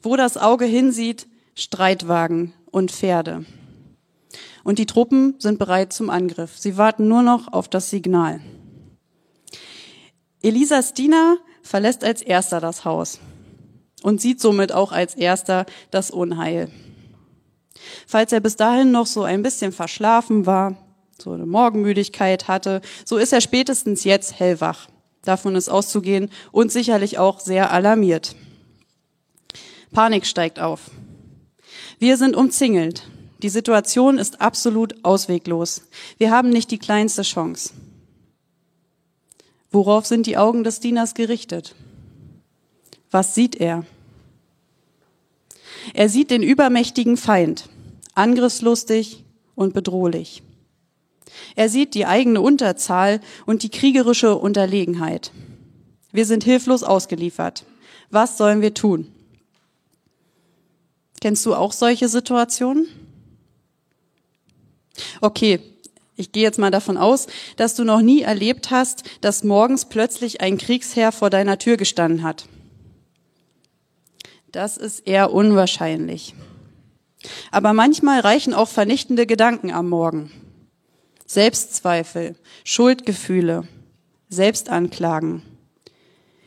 Wo 0.00 0.16
das 0.16 0.38
Auge 0.38 0.64
hinsieht, 0.64 1.26
Streitwagen 1.58 2.52
und 2.70 2.92
Pferde. 2.92 3.44
Und 4.62 4.78
die 4.78 4.86
Truppen 4.86 5.34
sind 5.38 5.58
bereit 5.58 5.92
zum 5.92 6.08
Angriff. 6.08 6.56
Sie 6.56 6.76
warten 6.76 7.08
nur 7.08 7.22
noch 7.22 7.52
auf 7.52 7.66
das 7.66 7.90
Signal. 7.90 8.40
Elisas 10.40 10.94
Diener 10.94 11.38
verlässt 11.62 12.04
als 12.04 12.22
erster 12.22 12.60
das 12.60 12.84
Haus 12.84 13.18
und 14.04 14.20
sieht 14.20 14.40
somit 14.40 14.70
auch 14.70 14.92
als 14.92 15.16
erster 15.16 15.66
das 15.90 16.12
Unheil. 16.12 16.70
Falls 18.06 18.30
er 18.32 18.38
bis 18.38 18.54
dahin 18.54 18.92
noch 18.92 19.06
so 19.06 19.24
ein 19.24 19.42
bisschen 19.42 19.72
verschlafen 19.72 20.46
war, 20.46 20.76
so 21.20 21.32
eine 21.32 21.46
Morgenmüdigkeit 21.46 22.46
hatte, 22.46 22.82
so 23.04 23.16
ist 23.16 23.32
er 23.32 23.40
spätestens 23.40 24.04
jetzt 24.04 24.38
hellwach. 24.38 24.86
Davon 25.22 25.56
ist 25.56 25.68
auszugehen 25.68 26.30
und 26.52 26.70
sicherlich 26.70 27.18
auch 27.18 27.40
sehr 27.40 27.72
alarmiert. 27.72 28.36
Panik 29.92 30.24
steigt 30.24 30.60
auf. 30.60 30.92
Wir 31.98 32.16
sind 32.16 32.36
umzingelt. 32.36 33.08
Die 33.42 33.48
Situation 33.48 34.18
ist 34.18 34.40
absolut 34.40 35.04
ausweglos. 35.04 35.82
Wir 36.16 36.30
haben 36.30 36.50
nicht 36.50 36.70
die 36.70 36.78
kleinste 36.78 37.22
Chance. 37.22 37.70
Worauf 39.70 40.06
sind 40.06 40.26
die 40.26 40.36
Augen 40.36 40.64
des 40.64 40.80
Dieners 40.80 41.14
gerichtet? 41.14 41.74
Was 43.10 43.34
sieht 43.34 43.56
er? 43.56 43.84
Er 45.94 46.08
sieht 46.08 46.30
den 46.30 46.42
übermächtigen 46.42 47.16
Feind, 47.16 47.68
angriffslustig 48.14 49.24
und 49.54 49.74
bedrohlich. 49.74 50.42
Er 51.56 51.68
sieht 51.68 51.94
die 51.94 52.06
eigene 52.06 52.40
Unterzahl 52.40 53.20
und 53.46 53.62
die 53.62 53.70
kriegerische 53.70 54.36
Unterlegenheit. 54.36 55.32
Wir 56.12 56.26
sind 56.26 56.44
hilflos 56.44 56.82
ausgeliefert. 56.82 57.64
Was 58.10 58.38
sollen 58.38 58.60
wir 58.60 58.74
tun? 58.74 59.12
Kennst 61.20 61.44
du 61.46 61.54
auch 61.54 61.72
solche 61.72 62.08
Situationen? 62.08 62.86
Okay, 65.20 65.60
ich 66.16 66.32
gehe 66.32 66.42
jetzt 66.42 66.58
mal 66.58 66.70
davon 66.70 66.96
aus, 66.96 67.28
dass 67.56 67.74
du 67.74 67.84
noch 67.84 68.00
nie 68.00 68.22
erlebt 68.22 68.70
hast, 68.70 69.04
dass 69.20 69.44
morgens 69.44 69.84
plötzlich 69.84 70.40
ein 70.40 70.58
Kriegsherr 70.58 71.12
vor 71.12 71.30
deiner 71.30 71.58
Tür 71.58 71.76
gestanden 71.76 72.22
hat. 72.22 72.46
Das 74.50 74.76
ist 74.76 75.06
eher 75.06 75.32
unwahrscheinlich. 75.32 76.34
Aber 77.50 77.72
manchmal 77.72 78.20
reichen 78.20 78.54
auch 78.54 78.68
vernichtende 78.68 79.26
Gedanken 79.26 79.70
am 79.70 79.88
Morgen. 79.88 80.32
Selbstzweifel, 81.26 82.36
Schuldgefühle, 82.64 83.68
Selbstanklagen. 84.28 85.42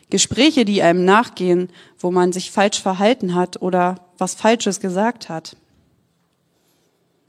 Gespräche, 0.09 0.65
die 0.65 0.81
einem 0.81 1.05
nachgehen, 1.05 1.69
wo 1.97 2.11
man 2.11 2.33
sich 2.33 2.51
falsch 2.51 2.81
verhalten 2.81 3.35
hat 3.35 3.61
oder 3.61 4.10
was 4.21 4.35
Falsches 4.35 4.79
gesagt 4.79 5.27
hat. 5.29 5.57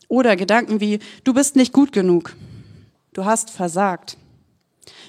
Oder 0.08 0.36
Gedanken 0.36 0.80
wie, 0.80 0.98
du 1.24 1.32
bist 1.32 1.56
nicht 1.56 1.72
gut 1.72 1.90
genug, 1.90 2.36
du 3.14 3.24
hast 3.24 3.48
versagt. 3.50 4.18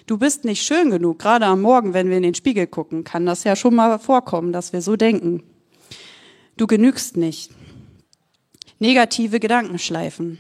Du 0.06 0.18
bist 0.18 0.46
nicht 0.46 0.64
schön 0.64 0.92
genug, 0.92 1.20
gerade 1.20 1.46
am 1.46 1.62
Morgen, 1.62 1.94
wenn 1.94 2.10
wir 2.10 2.18
in 2.18 2.24
den 2.24 2.36
Spiegel 2.36 2.68
gucken, 2.68 3.04
kann 3.04 3.26
das 3.26 3.44
ja 3.44 3.58
schon 3.58 3.76
mal 3.76 4.00
vorkommen, 4.00 4.54
dass 4.54 4.72
wir 4.72 4.82
so 4.82 4.96
denken. 4.96 5.44
Du 6.56 6.68
genügst 6.68 7.18
nicht. 7.18 7.52
Negative 8.80 9.42
Gedankenschleifen. 9.42 10.40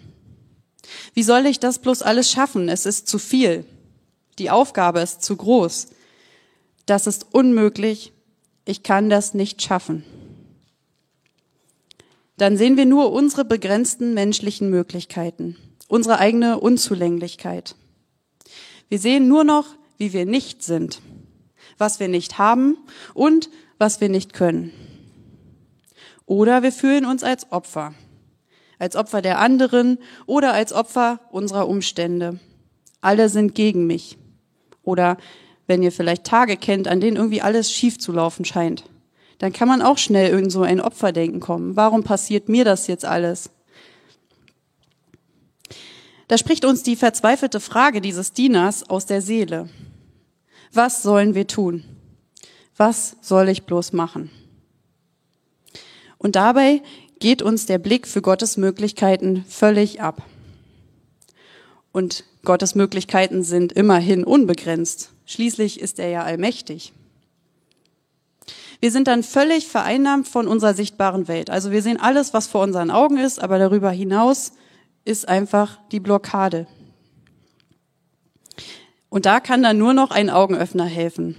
Wie 1.13 1.23
soll 1.23 1.45
ich 1.45 1.59
das 1.59 1.79
bloß 1.79 2.03
alles 2.03 2.31
schaffen? 2.31 2.69
Es 2.69 2.85
ist 2.85 3.07
zu 3.07 3.19
viel. 3.19 3.65
Die 4.39 4.49
Aufgabe 4.49 5.01
ist 5.01 5.23
zu 5.23 5.35
groß. 5.35 5.87
Das 6.85 7.07
ist 7.07 7.27
unmöglich. 7.33 8.13
Ich 8.65 8.83
kann 8.83 9.09
das 9.09 9.33
nicht 9.33 9.61
schaffen. 9.61 10.05
Dann 12.37 12.57
sehen 12.57 12.77
wir 12.77 12.85
nur 12.85 13.11
unsere 13.11 13.45
begrenzten 13.45 14.13
menschlichen 14.13 14.69
Möglichkeiten, 14.69 15.55
unsere 15.87 16.19
eigene 16.19 16.59
Unzulänglichkeit. 16.59 17.75
Wir 18.89 18.99
sehen 18.99 19.27
nur 19.27 19.43
noch, 19.43 19.67
wie 19.97 20.13
wir 20.13 20.25
nicht 20.25 20.63
sind, 20.63 21.01
was 21.77 21.99
wir 21.99 22.07
nicht 22.07 22.37
haben 22.37 22.77
und 23.13 23.49
was 23.77 24.01
wir 24.01 24.09
nicht 24.09 24.33
können. 24.33 24.71
Oder 26.25 26.63
wir 26.63 26.71
fühlen 26.71 27.05
uns 27.05 27.23
als 27.23 27.51
Opfer 27.51 27.93
als 28.83 28.97
Opfer 28.97 29.21
der 29.21 29.39
anderen 29.39 29.97
oder 30.25 30.53
als 30.53 30.73
Opfer 30.73 31.21
unserer 31.31 31.69
Umstände. 31.69 32.39
Alle 32.99 33.29
sind 33.29 33.55
gegen 33.55 33.87
mich. 33.87 34.17
Oder 34.83 35.17
wenn 35.67 35.81
ihr 35.81 35.91
vielleicht 35.93 36.25
Tage 36.25 36.57
kennt, 36.57 36.89
an 36.89 36.99
denen 36.99 37.15
irgendwie 37.15 37.41
alles 37.41 37.71
schief 37.71 37.97
zu 37.97 38.11
laufen 38.11 38.43
scheint, 38.43 38.83
dann 39.39 39.53
kann 39.53 39.67
man 39.67 39.81
auch 39.81 39.97
schnell 39.97 40.37
in 40.37 40.49
so 40.49 40.61
ein 40.61 40.79
Opferdenken 40.79 41.39
kommen. 41.39 41.75
Warum 41.75 42.03
passiert 42.03 42.49
mir 42.49 42.65
das 42.65 42.87
jetzt 42.87 43.05
alles? 43.05 43.49
Da 46.27 46.37
spricht 46.37 46.65
uns 46.65 46.83
die 46.83 46.95
verzweifelte 46.95 47.59
Frage 47.59 48.01
dieses 48.01 48.33
Dieners 48.33 48.89
aus 48.89 49.05
der 49.05 49.21
Seele. 49.21 49.69
Was 50.71 51.03
sollen 51.03 51.35
wir 51.35 51.47
tun? 51.47 51.83
Was 52.77 53.17
soll 53.21 53.49
ich 53.49 53.63
bloß 53.63 53.93
machen? 53.93 54.31
Und 56.17 56.35
dabei 56.35 56.81
geht 57.19 57.41
uns 57.41 57.65
der 57.65 57.77
Blick 57.77 58.07
für 58.07 58.21
Gottes 58.21 58.57
Möglichkeiten 58.57 59.45
völlig 59.47 60.01
ab. 60.01 60.23
Und 61.91 62.23
Gottes 62.43 62.75
Möglichkeiten 62.75 63.43
sind 63.43 63.71
immerhin 63.73 64.23
unbegrenzt. 64.23 65.11
Schließlich 65.25 65.79
ist 65.79 65.99
er 65.99 66.09
ja 66.09 66.23
allmächtig. 66.23 66.93
Wir 68.79 68.91
sind 68.91 69.07
dann 69.07 69.23
völlig 69.23 69.67
vereinnahmt 69.67 70.27
von 70.27 70.47
unserer 70.47 70.73
sichtbaren 70.73 71.27
Welt. 71.27 71.49
Also 71.49 71.71
wir 71.71 71.81
sehen 71.81 71.99
alles, 71.99 72.33
was 72.33 72.47
vor 72.47 72.63
unseren 72.63 72.91
Augen 72.91 73.17
ist, 73.17 73.41
aber 73.41 73.59
darüber 73.59 73.91
hinaus 73.91 74.53
ist 75.05 75.27
einfach 75.27 75.79
die 75.91 75.99
Blockade. 75.99 76.67
Und 79.09 79.25
da 79.25 79.39
kann 79.39 79.63
dann 79.63 79.77
nur 79.77 79.93
noch 79.93 80.11
ein 80.11 80.29
Augenöffner 80.29 80.85
helfen. 80.85 81.35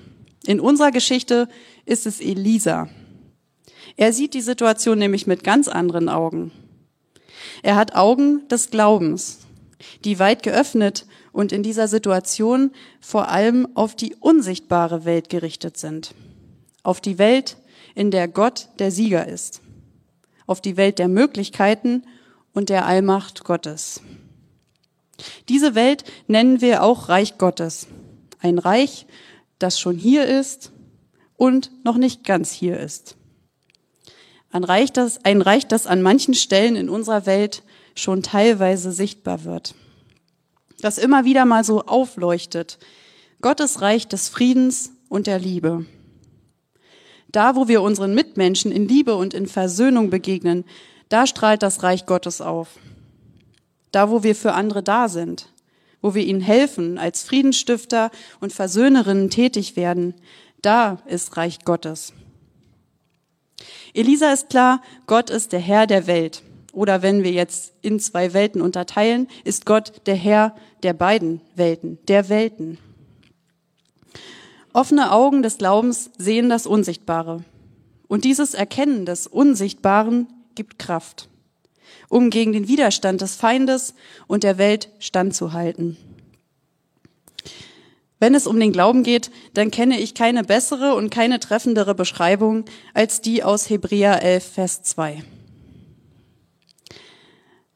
In 0.47 0.61
unserer 0.61 0.91
Geschichte 0.91 1.49
ist 1.85 2.07
es 2.07 2.21
Elisa. 2.21 2.88
Er 3.97 4.12
sieht 4.12 4.35
die 4.35 4.43
Situation 4.43 4.99
nämlich 4.99 5.26
mit 5.26 5.45
ganz 5.45 5.69
anderen 5.69 6.09
Augen. 6.09 6.53
Er 7.62 7.76
hat 7.76 7.95
Augen 7.95 8.47
des 8.49 8.71
Glaubens, 8.71 9.41
die 10.05 10.19
weit 10.19 10.43
geöffnet 10.43 11.07
und 11.33 11.53
in 11.53 11.62
dieser 11.62 11.88
Situation 11.88 12.71
vor 13.00 13.29
allem 13.29 13.69
auf 13.75 13.95
die 13.95 14.14
unsichtbare 14.14 15.05
Welt 15.05 15.29
gerichtet 15.29 15.76
sind. 15.76 16.14
Auf 16.85 17.00
die 17.00 17.19
Welt, 17.19 17.57
in 17.97 18.12
der 18.12 18.29
Gott 18.29 18.69
der 18.79 18.93
Sieger 18.93 19.26
ist. 19.26 19.61
Auf 20.47 20.61
die 20.61 20.76
Welt 20.76 21.00
der 21.00 21.09
Möglichkeiten 21.09 22.05
und 22.53 22.69
der 22.69 22.87
Allmacht 22.87 23.43
Gottes. 23.43 24.00
Diese 25.49 25.75
Welt 25.75 26.05
nennen 26.26 26.61
wir 26.61 26.83
auch 26.83 27.09
Reich 27.09 27.38
Gottes. 27.38 27.87
Ein 28.38 28.59
Reich, 28.59 29.07
das 29.59 29.81
schon 29.81 29.97
hier 29.97 30.26
ist 30.26 30.71
und 31.37 31.71
noch 31.85 31.97
nicht 31.97 32.25
ganz 32.25 32.53
hier 32.53 32.79
ist. 32.79 33.17
Ein 34.50 34.64
Reich, 34.64 34.93
das, 34.93 35.25
ein 35.25 35.43
Reich, 35.43 35.67
das 35.67 35.87
an 35.87 36.03
manchen 36.03 36.35
Stellen 36.35 36.76
in 36.76 36.88
unserer 36.88 37.26
Welt 37.26 37.62
schon 37.97 38.23
teilweise 38.23 38.93
sichtbar 38.93 39.45
wird. 39.45 39.75
Das 40.81 40.99
immer 40.99 41.25
wieder 41.25 41.45
mal 41.45 41.64
so 41.64 41.83
aufleuchtet. 41.83 42.79
Gottes 43.41 43.81
Reich 43.81 44.07
des 44.07 44.29
Friedens 44.29 44.93
und 45.09 45.26
der 45.26 45.38
Liebe. 45.38 45.87
Da, 47.35 47.57
wo 47.57 47.67
wir 47.67 47.83
unseren 47.83 48.14
Mitmenschen 48.14 48.71
in 48.71 48.87
Liebe 48.87 49.17
und 49.17 49.35
in 49.35 49.49
Versöhnung 49.49 50.09
begegnen, 50.09 50.64
da 51.09 51.26
strahlt 51.26 51.64
das 51.64 51.83
Reich 51.83 52.07
Gottes 52.07 52.41
auf. 52.41 52.69
da 53.91 54.11
wo 54.11 54.23
wir 54.23 54.35
für 54.35 54.53
andere 54.53 54.83
da 54.83 55.09
sind, 55.09 55.53
wo 56.00 56.14
wir 56.14 56.25
ihnen 56.25 56.41
helfen, 56.41 56.99
als 56.99 57.23
Friedensstifter 57.23 58.11
und 58.41 58.53
Versöhnerinnen 58.53 59.31
tätig 59.31 59.76
werden, 59.76 60.14
da 60.62 60.99
ist 61.07 61.37
Reich 61.37 61.64
Gottes. 61.64 62.12
Elisa 63.95 64.33
ist 64.33 64.49
klar, 64.49 64.81
Gott 65.07 65.31
ist 65.31 65.53
der 65.53 65.61
Herr 65.61 65.87
der 65.87 66.07
Welt. 66.07 66.43
Oder 66.73 67.03
wenn 67.03 67.23
wir 67.23 67.31
jetzt 67.31 67.73
in 67.83 68.00
zwei 68.00 68.33
Welten 68.33 68.61
unterteilen, 68.61 69.29
ist 69.45 69.64
Gott 69.64 70.07
der 70.07 70.17
Herr 70.17 70.57
der 70.83 70.93
beiden 70.93 71.41
Welten, 71.55 71.99
der 72.09 72.29
Welten. 72.29 72.79
Offene 74.75 75.12
Augen 75.12 75.45
des 75.45 75.59
Glaubens 75.59 76.11
sehen 76.19 76.49
das 76.49 76.66
Unsichtbare. 76.66 77.45
Und 78.09 78.25
dieses 78.25 78.54
Erkennen 78.54 79.07
des 79.07 79.28
Unsichtbaren 79.28 80.26
gibt 80.57 80.81
Kraft, 80.81 81.28
um 82.09 82.28
gegen 82.28 82.52
den 82.52 82.66
Widerstand 82.66 83.21
des 83.21 83.37
Feindes 83.37 83.95
und 84.26 84.43
der 84.43 84.59
Welt 84.59 84.90
standzuhalten. 84.99 85.97
Wenn 88.19 88.35
es 88.35 88.49
um 88.49 88.59
den 88.59 88.73
Glauben 88.73 89.04
geht, 89.04 89.31
dann 89.52 89.71
kenne 89.71 90.00
ich 90.00 90.12
keine 90.12 90.43
bessere 90.43 90.97
und 90.97 91.11
keine 91.11 91.38
treffendere 91.38 91.95
Beschreibung 91.95 92.64
als 92.95 93.21
die 93.21 93.45
aus 93.45 93.71
Hebräer 93.71 94.23
11, 94.23 94.45
Vers 94.45 94.83
2. 94.83 95.23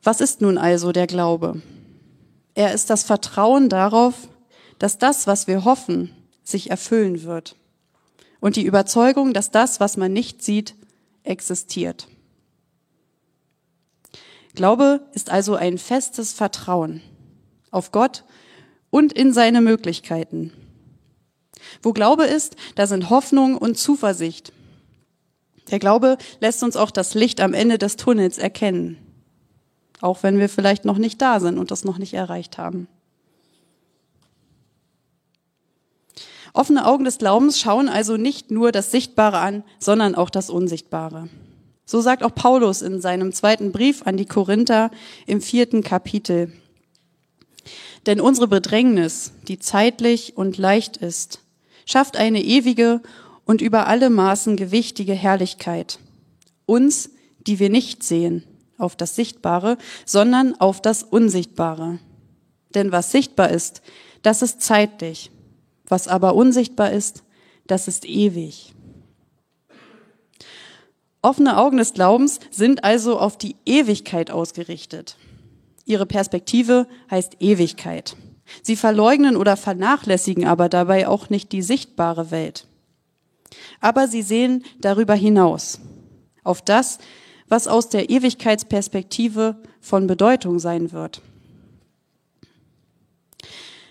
Was 0.02 0.21
ist 0.21 0.40
nun 0.40 0.59
also 0.59 0.90
der 0.90 1.07
Glaube? 1.07 1.62
Er 2.55 2.75
ist 2.75 2.90
das 2.90 3.05
Vertrauen 3.05 3.69
darauf, 3.69 4.14
dass 4.81 4.99
das, 4.99 5.28
was 5.28 5.47
wir 5.47 5.64
hoffen, 5.64 6.12
sich 6.50 6.71
erfüllen 6.71 7.23
wird. 7.23 7.57
Und 8.40 8.57
die 8.57 8.64
Überzeugung, 8.64 9.33
dass 9.33 9.50
das, 9.50 9.81
was 9.81 9.97
man 9.97 10.12
nicht 10.12 10.43
sieht, 10.43 10.75
existiert. 11.23 12.09
Glaube 14.55 15.07
ist 15.12 15.31
also 15.31 15.55
ein 15.55 15.78
festes 15.78 16.33
Vertrauen 16.33 17.00
auf 17.71 17.93
Gott 17.93 18.25
und 18.90 19.12
in 19.12 19.33
seine 19.33 19.61
Möglichkeiten. 19.61 20.52
Wo 21.83 21.93
Glaube 21.93 22.25
ist, 22.25 22.57
da 22.75 22.87
sind 22.87 23.11
Hoffnung 23.11 23.57
und 23.57 23.76
Zuversicht. 23.76 24.52
Der 25.71 25.78
Glaube 25.78 26.17
lässt 26.40 26.62
uns 26.62 26.76
auch 26.76 26.90
das 26.90 27.14
Licht 27.14 27.40
am 27.40 27.52
Ende 27.52 27.78
des 27.78 27.97
Tunnels 27.97 28.38
erkennen, 28.38 28.97
auch 30.00 30.23
wenn 30.23 30.38
wir 30.38 30.49
vielleicht 30.49 30.85
noch 30.85 30.99
nicht 30.99 31.21
da 31.21 31.40
sind 31.40 31.59
und 31.59 31.71
das 31.71 31.85
noch 31.85 31.99
nicht 31.99 32.14
erreicht 32.14 32.59
haben. 32.59 32.88
Offene 36.52 36.87
Augen 36.87 37.05
des 37.05 37.19
Glaubens 37.19 37.61
schauen 37.61 37.88
also 37.88 38.17
nicht 38.17 38.50
nur 38.50 38.73
das 38.73 38.90
Sichtbare 38.90 39.38
an, 39.38 39.64
sondern 39.78 40.14
auch 40.14 40.31
das 40.31 40.50
Unsichtbare. 40.50 41.28
So 41.85 42.00
sagt 42.00 42.23
auch 42.23 42.35
Paulus 42.35 42.83
in 42.83 43.00
seinem 43.00 43.33
zweiten 43.33 43.73
Brief 43.73 44.07
an 44.07 44.17
die 44.17 44.26
Korinther 44.26 44.90
im 45.26 45.40
vierten 45.40 45.83
Kapitel. 45.83 46.52
Denn 48.07 48.21
unsere 48.21 48.49
Bedrängnis, 48.49 49.33
die 49.49 49.59
zeitlich 49.59 50.37
und 50.37 50.59
leicht 50.59 50.97
ist, 50.99 51.40
schafft 51.87 52.17
eine 52.17 52.43
ewige 52.43 53.00
und 53.45 53.62
über 53.62 53.87
alle 53.87 54.11
Maßen 54.11 54.57
gewichtige 54.57 55.14
Herrlichkeit. 55.14 55.99
Uns, 56.67 57.11
die 57.47 57.59
wir 57.59 57.71
nicht 57.71 58.02
sehen, 58.02 58.45
auf 58.76 58.95
das 58.95 59.17
Sichtbare, 59.17 59.78
sondern 60.05 60.55
auf 60.61 60.83
das 60.83 61.02
Unsichtbare. 61.02 61.99
Denn 62.75 62.93
was 62.93 63.11
sichtbar 63.11 63.50
ist, 63.50 63.81
das 64.23 64.43
ist 64.43 64.61
zeitlich 64.61 65.31
was 65.88 66.09
aber 66.09 66.35
unsichtbar 66.35 66.92
ist, 66.92 67.25
das 67.66 67.88
ist 67.88 68.04
ewig. 68.04 68.75
Offene 71.21 71.59
Augen 71.59 71.78
des 71.78 71.95
Glaubens 71.95 72.38
sind 72.50 72.85
also 72.85 73.18
auf 73.18 73.37
die 73.37 73.57
Ewigkeit 73.66 74.30
ausgerichtet. 74.30 75.16
Ihre 75.85 76.07
Perspektive 76.07 76.87
heißt 77.11 77.38
Ewigkeit. 77.40 78.17
Sie 78.63 78.76
verleugnen 78.76 79.36
oder 79.36 79.56
vernachlässigen 79.56 80.47
aber 80.47 80.69
dabei 80.69 81.08
auch 81.08 81.28
nicht 81.28 81.52
die 81.52 81.63
sichtbare 81.63 82.30
Welt. 82.30 82.67
Aber 83.80 84.08
sie 84.08 84.23
sehen 84.23 84.65
darüber 84.80 85.15
hinaus, 85.15 85.80
auf 86.45 86.63
das, 86.63 86.99
was 87.49 87.67
aus 87.67 87.89
der 87.89 88.10
Ewigkeitsperspektive 88.10 89.56
von 89.80 90.06
Bedeutung 90.06 90.58
sein 90.58 90.93
wird. 90.93 91.23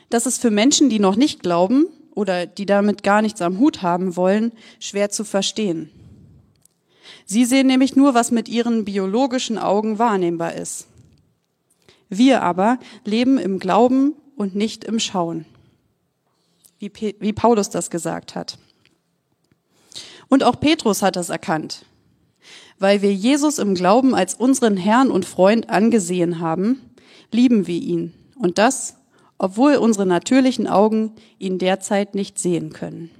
Das 0.09 0.25
ist 0.25 0.41
für 0.41 0.51
Menschen, 0.51 0.89
die 0.89 0.99
noch 0.99 1.15
nicht 1.15 1.41
glauben 1.41 1.87
oder 2.15 2.45
die 2.45 2.65
damit 2.65 3.03
gar 3.03 3.21
nichts 3.21 3.41
am 3.41 3.59
Hut 3.59 3.81
haben 3.81 4.15
wollen, 4.15 4.51
schwer 4.79 5.09
zu 5.09 5.23
verstehen. 5.23 5.89
Sie 7.25 7.45
sehen 7.45 7.67
nämlich 7.67 7.95
nur, 7.95 8.13
was 8.13 8.31
mit 8.31 8.47
ihren 8.47 8.85
biologischen 8.85 9.57
Augen 9.57 9.99
wahrnehmbar 9.99 10.53
ist. 10.53 10.87
Wir 12.09 12.41
aber 12.41 12.79
leben 13.03 13.37
im 13.37 13.59
Glauben 13.59 14.13
und 14.37 14.55
nicht 14.55 14.85
im 14.85 14.99
Schauen, 14.99 15.45
wie, 16.79 16.91
wie 17.19 17.33
Paulus 17.33 17.69
das 17.69 17.89
gesagt 17.89 18.35
hat. 18.35 18.57
Und 20.29 20.43
auch 20.43 20.59
Petrus 20.59 21.01
hat 21.01 21.15
das 21.15 21.29
erkannt. 21.29 21.85
Weil 22.79 23.01
wir 23.01 23.13
Jesus 23.13 23.59
im 23.59 23.75
Glauben 23.75 24.13
als 24.13 24.35
unseren 24.35 24.77
Herrn 24.77 25.09
und 25.09 25.25
Freund 25.25 25.69
angesehen 25.69 26.39
haben, 26.39 26.81
lieben 27.31 27.67
wir 27.67 27.79
ihn. 27.79 28.13
Und 28.35 28.57
das 28.57 28.96
obwohl 29.37 29.75
unsere 29.75 30.05
natürlichen 30.05 30.67
Augen 30.67 31.13
ihn 31.37 31.57
derzeit 31.57 32.15
nicht 32.15 32.39
sehen 32.39 32.73
können. 32.73 33.11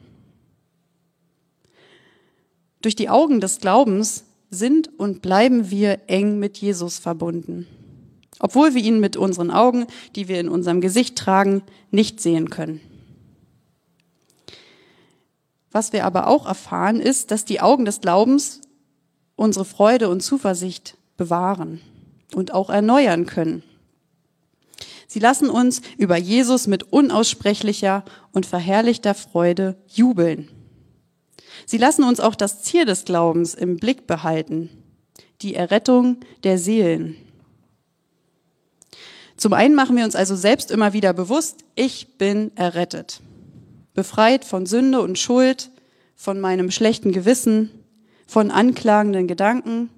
Durch 2.82 2.96
die 2.96 3.10
Augen 3.10 3.42
des 3.42 3.60
Glaubens 3.60 4.24
sind 4.50 4.90
und 4.98 5.22
bleiben 5.22 5.70
wir 5.70 6.02
eng 6.08 6.40
mit 6.40 6.58
Jesus 6.58 7.00
verbunden, 7.00 7.68
obwohl 8.40 8.74
wir 8.74 8.84
ihn 8.84 9.00
mit 9.00 9.18
unseren 9.18 9.52
Augen, 9.52 9.88
die 10.16 10.28
wir 10.28 10.40
in 10.40 10.50
unserem 10.50 10.80
Gesicht 10.82 11.18
tragen, 11.18 11.64
nicht 11.92 12.22
sehen 12.22 12.50
können. 12.50 12.82
Was 15.72 15.92
wir 15.92 16.06
aber 16.06 16.28
auch 16.28 16.48
erfahren, 16.48 17.00
ist, 17.00 17.32
dass 17.32 17.46
die 17.46 17.60
Augen 17.60 17.86
des 17.86 18.00
Glaubens 18.00 18.62
unsere 19.36 19.66
Freude 19.66 20.10
und 20.10 20.22
Zuversicht 20.22 20.98
bewahren 21.18 21.82
und 22.34 22.54
auch 22.54 22.70
erneuern 22.70 23.26
können. 23.26 23.64
Sie 25.08 25.20
lassen 25.20 25.50
uns 25.50 25.82
über 25.98 26.18
Jesus 26.18 26.68
mit 26.68 26.92
unaussprechlicher 26.92 28.04
und 28.34 28.46
verherrlichter 28.46 29.16
Freude 29.16 29.78
jubeln. 29.88 30.50
Sie 31.66 31.78
lassen 31.78 32.04
uns 32.04 32.20
auch 32.20 32.36
das 32.36 32.62
Ziel 32.62 32.86
des 32.86 33.06
Glaubens 33.06 33.54
im 33.54 33.78
Blick 33.78 34.06
behalten, 34.06 34.70
die 35.42 35.56
Errettung 35.56 36.18
der 36.44 36.58
Seelen. 36.58 37.16
Zum 39.38 39.54
einen 39.54 39.76
machen 39.76 39.96
wir 39.96 40.04
uns 40.04 40.16
also 40.16 40.36
selbst 40.36 40.72
immer 40.72 40.94
wieder 40.94 41.14
bewusst, 41.14 41.64
ich 41.76 42.18
bin 42.18 42.52
errettet, 42.56 43.22
befreit 43.94 44.44
von 44.44 44.66
Sünde 44.66 45.02
und 45.02 45.18
Schuld, 45.18 45.72
von 46.16 46.40
meinem 46.40 46.72
schlechten 46.72 47.12
Gewissen, 47.12 47.70
von 48.26 48.52
anklagenden 48.52 49.28
Gedanken 49.28 49.90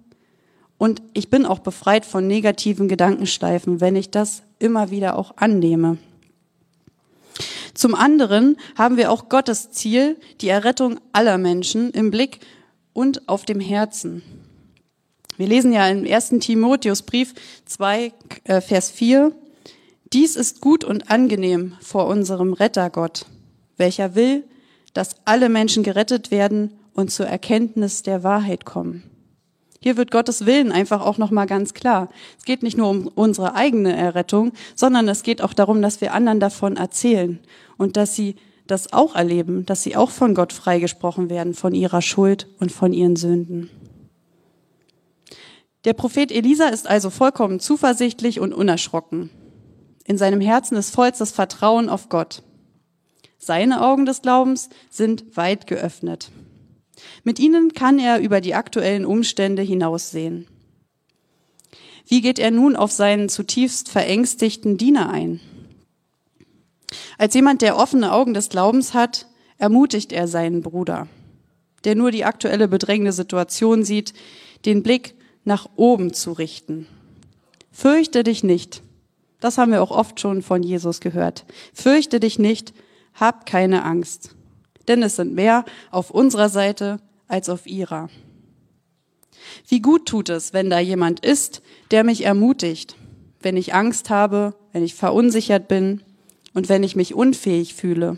und 0.78 1.02
ich 1.13 1.30
bin 1.30 1.45
auch 1.45 1.60
befreit 1.60 2.06
von 2.06 2.26
negativen 2.28 2.88
Gedankenschleifen, 2.88 3.82
wenn 3.82 3.95
ich 3.95 4.12
das 4.12 4.43
immer 4.60 4.91
wieder 4.91 5.17
auch 5.17 5.38
annehme. 5.38 5.98
Zum 7.74 7.95
anderen 7.95 8.58
haben 8.78 8.98
wir 8.98 9.12
auch 9.12 9.30
Gottes 9.30 9.72
Ziel, 9.72 10.17
die 10.41 10.50
Errettung 10.50 11.00
aller 11.13 11.38
Menschen 11.38 11.91
im 11.91 12.12
Blick 12.12 12.39
und 12.93 13.30
auf 13.30 13.45
dem 13.45 13.60
Herzen. 13.60 14.22
Wir 15.38 15.48
lesen 15.48 15.72
ja 15.72 15.88
im 15.88 16.04
ersten 16.04 16.41
Timotheusbrief 16.41 17.34
2, 17.65 18.12
äh, 18.43 18.60
Vers 18.60 18.91
4, 18.91 19.32
dies 20.12 20.36
ist 20.36 20.60
gut 20.60 20.84
und 20.84 21.12
angenehm 21.12 21.78
vor 21.82 22.08
unserem 22.08 22.54
Rettergott, 22.54 23.28
welcher 23.78 24.15
will, 24.15 24.43
dass 24.93 25.15
alle 25.26 25.50
Menschen 25.50 25.84
gerettet 25.84 26.32
werden 26.32 26.74
und 26.93 27.12
zur 27.12 27.28
Erkenntnis 27.28 28.04
der 28.04 28.24
Wahrheit 28.24 28.65
kommen. 28.65 29.04
Hier 29.80 29.96
wird 29.96 30.12
Gottes 30.12 30.46
Willen 30.46 30.72
einfach 30.72 31.02
auch 31.02 31.18
noch 31.18 31.32
mal 31.32 31.46
ganz 31.46 31.74
klar. 31.74 32.10
Es 32.38 32.44
geht 32.44 32.63
nicht 32.63 32.78
nur 32.78 32.89
um 32.89 33.08
unsere 33.08 33.56
eigene 33.56 33.96
Errettung, 33.96 34.52
sondern 34.76 35.08
es 35.08 35.24
geht 35.24 35.42
auch 35.42 35.54
darum, 35.54 35.82
dass 35.82 36.02
wir 36.02 36.13
anderen 36.13 36.39
davon 36.39 36.76
erzählen 36.76 37.39
und 37.78 37.96
dass 37.96 38.15
sie 38.15 38.36
das 38.68 38.94
auch 38.94 39.15
erleben, 39.15 39.65
dass 39.65 39.84
sie 39.84 39.96
auch 39.96 40.12
von 40.12 40.36
Gott 40.36 40.54
freigesprochen 40.54 41.30
werden, 41.30 41.54
von 41.54 41.74
ihrer 41.74 42.02
Schuld 42.02 42.48
und 42.60 42.72
von 42.72 42.94
ihren 42.94 43.15
Sünden. 43.15 43.70
Der 45.86 45.94
Prophet 45.94 46.32
Elisa 46.32 46.68
ist 46.68 46.88
also 46.88 47.10
vollkommen 47.10 47.60
zuversichtlich 47.60 48.39
und 48.42 48.54
unerschrocken. 48.54 49.30
In 50.04 50.18
seinem 50.18 50.42
Herzen 50.42 50.76
ist 50.76 50.94
vollstes 50.94 51.32
Vertrauen 51.32 51.88
auf 51.88 52.10
Gott. 52.10 52.44
Seine 53.38 53.82
Augen 53.82 54.06
des 54.06 54.22
Glaubens 54.22 54.70
sind 54.89 55.38
weit 55.38 55.65
geöffnet. 55.65 56.32
Mit 57.23 57.39
ihnen 57.39 57.73
kann 57.73 57.99
er 57.99 58.19
über 58.19 58.41
die 58.41 58.55
aktuellen 58.55 59.05
Umstände 59.05 59.62
hinaussehen. 59.62 60.47
Wie 62.07 62.21
geht 62.21 62.39
er 62.39 62.51
nun 62.51 62.75
auf 62.75 62.91
seinen 62.91 63.29
zutiefst 63.29 63.89
verängstigten 63.89 64.77
Diener 64.77 65.09
ein? 65.09 65.39
Als 67.17 67.35
jemand, 67.35 67.62
der 67.62 67.77
offene 67.77 68.12
Augen 68.12 68.33
des 68.33 68.49
Glaubens 68.49 68.93
hat, 68.93 69.27
ermutigt 69.57 70.12
er 70.12 70.27
seinen 70.27 70.62
Bruder, 70.62 71.07
der 71.83 71.95
nur 71.95 72.12
die 72.12 72.25
aktuelle 72.25 72.67
bedrängende 72.67 73.12
Situation 73.12 73.83
sieht, 73.83 74.13
den 74.65 74.81
Blick 74.81 75.13
nach 75.43 75.69
oben 75.75 76.13
zu 76.13 76.31
richten. 76.31 76.88
Fürchte 77.71 78.23
dich 78.23 78.43
nicht, 78.43 78.81
Das 79.39 79.57
haben 79.57 79.71
wir 79.71 79.81
auch 79.81 79.91
oft 79.91 80.19
schon 80.19 80.41
von 80.41 80.63
Jesus 80.63 80.99
gehört. 80.99 81.45
Fürchte 81.73 82.19
dich 82.19 82.39
nicht, 82.39 82.73
hab 83.13 83.45
keine 83.45 83.83
Angst, 83.85 84.35
denn 84.89 85.04
es 85.04 85.15
sind 85.15 85.34
mehr 85.34 85.63
auf 85.91 86.12
unserer 86.12 86.49
Seite 86.49 86.99
als 87.28 87.47
auf 87.47 87.65
ihrer. 87.65 88.10
Wie 89.67 89.82
gut 89.82 90.08
tut 90.08 90.30
es, 90.30 90.54
wenn 90.54 90.69
da 90.69 90.80
jemand 90.80 91.21
ist, 91.21 91.62
der 91.91 92.04
mich 92.04 92.25
ermutigt, 92.25 92.95
wenn 93.41 93.56
ich 93.56 93.73
Angst 93.73 94.10
habe, 94.10 94.56
wenn 94.73 94.84
ich 94.84 94.95
verunsichert 94.95 95.67
bin 95.67 96.02
und 96.54 96.69
wenn 96.69 96.84
ich 96.84 96.95
mich 96.95 97.13
unfähig 97.13 97.73
fühle. 97.73 98.17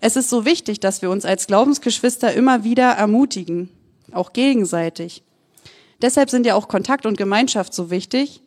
Es 0.00 0.16
ist 0.16 0.30
so 0.30 0.44
wichtig, 0.44 0.80
dass 0.80 1.02
wir 1.02 1.10
uns 1.10 1.24
als 1.24 1.46
Glaubensgeschwister 1.46 2.32
immer 2.32 2.64
wieder 2.64 2.92
ermutigen, 2.92 3.68
auch 4.12 4.32
gegenseitig. 4.32 5.22
Deshalb 6.00 6.30
sind 6.30 6.46
ja 6.46 6.54
auch 6.54 6.68
Kontakt 6.68 7.06
und 7.06 7.18
Gemeinschaft 7.18 7.74
so 7.74 7.90
wichtig. 7.90 8.42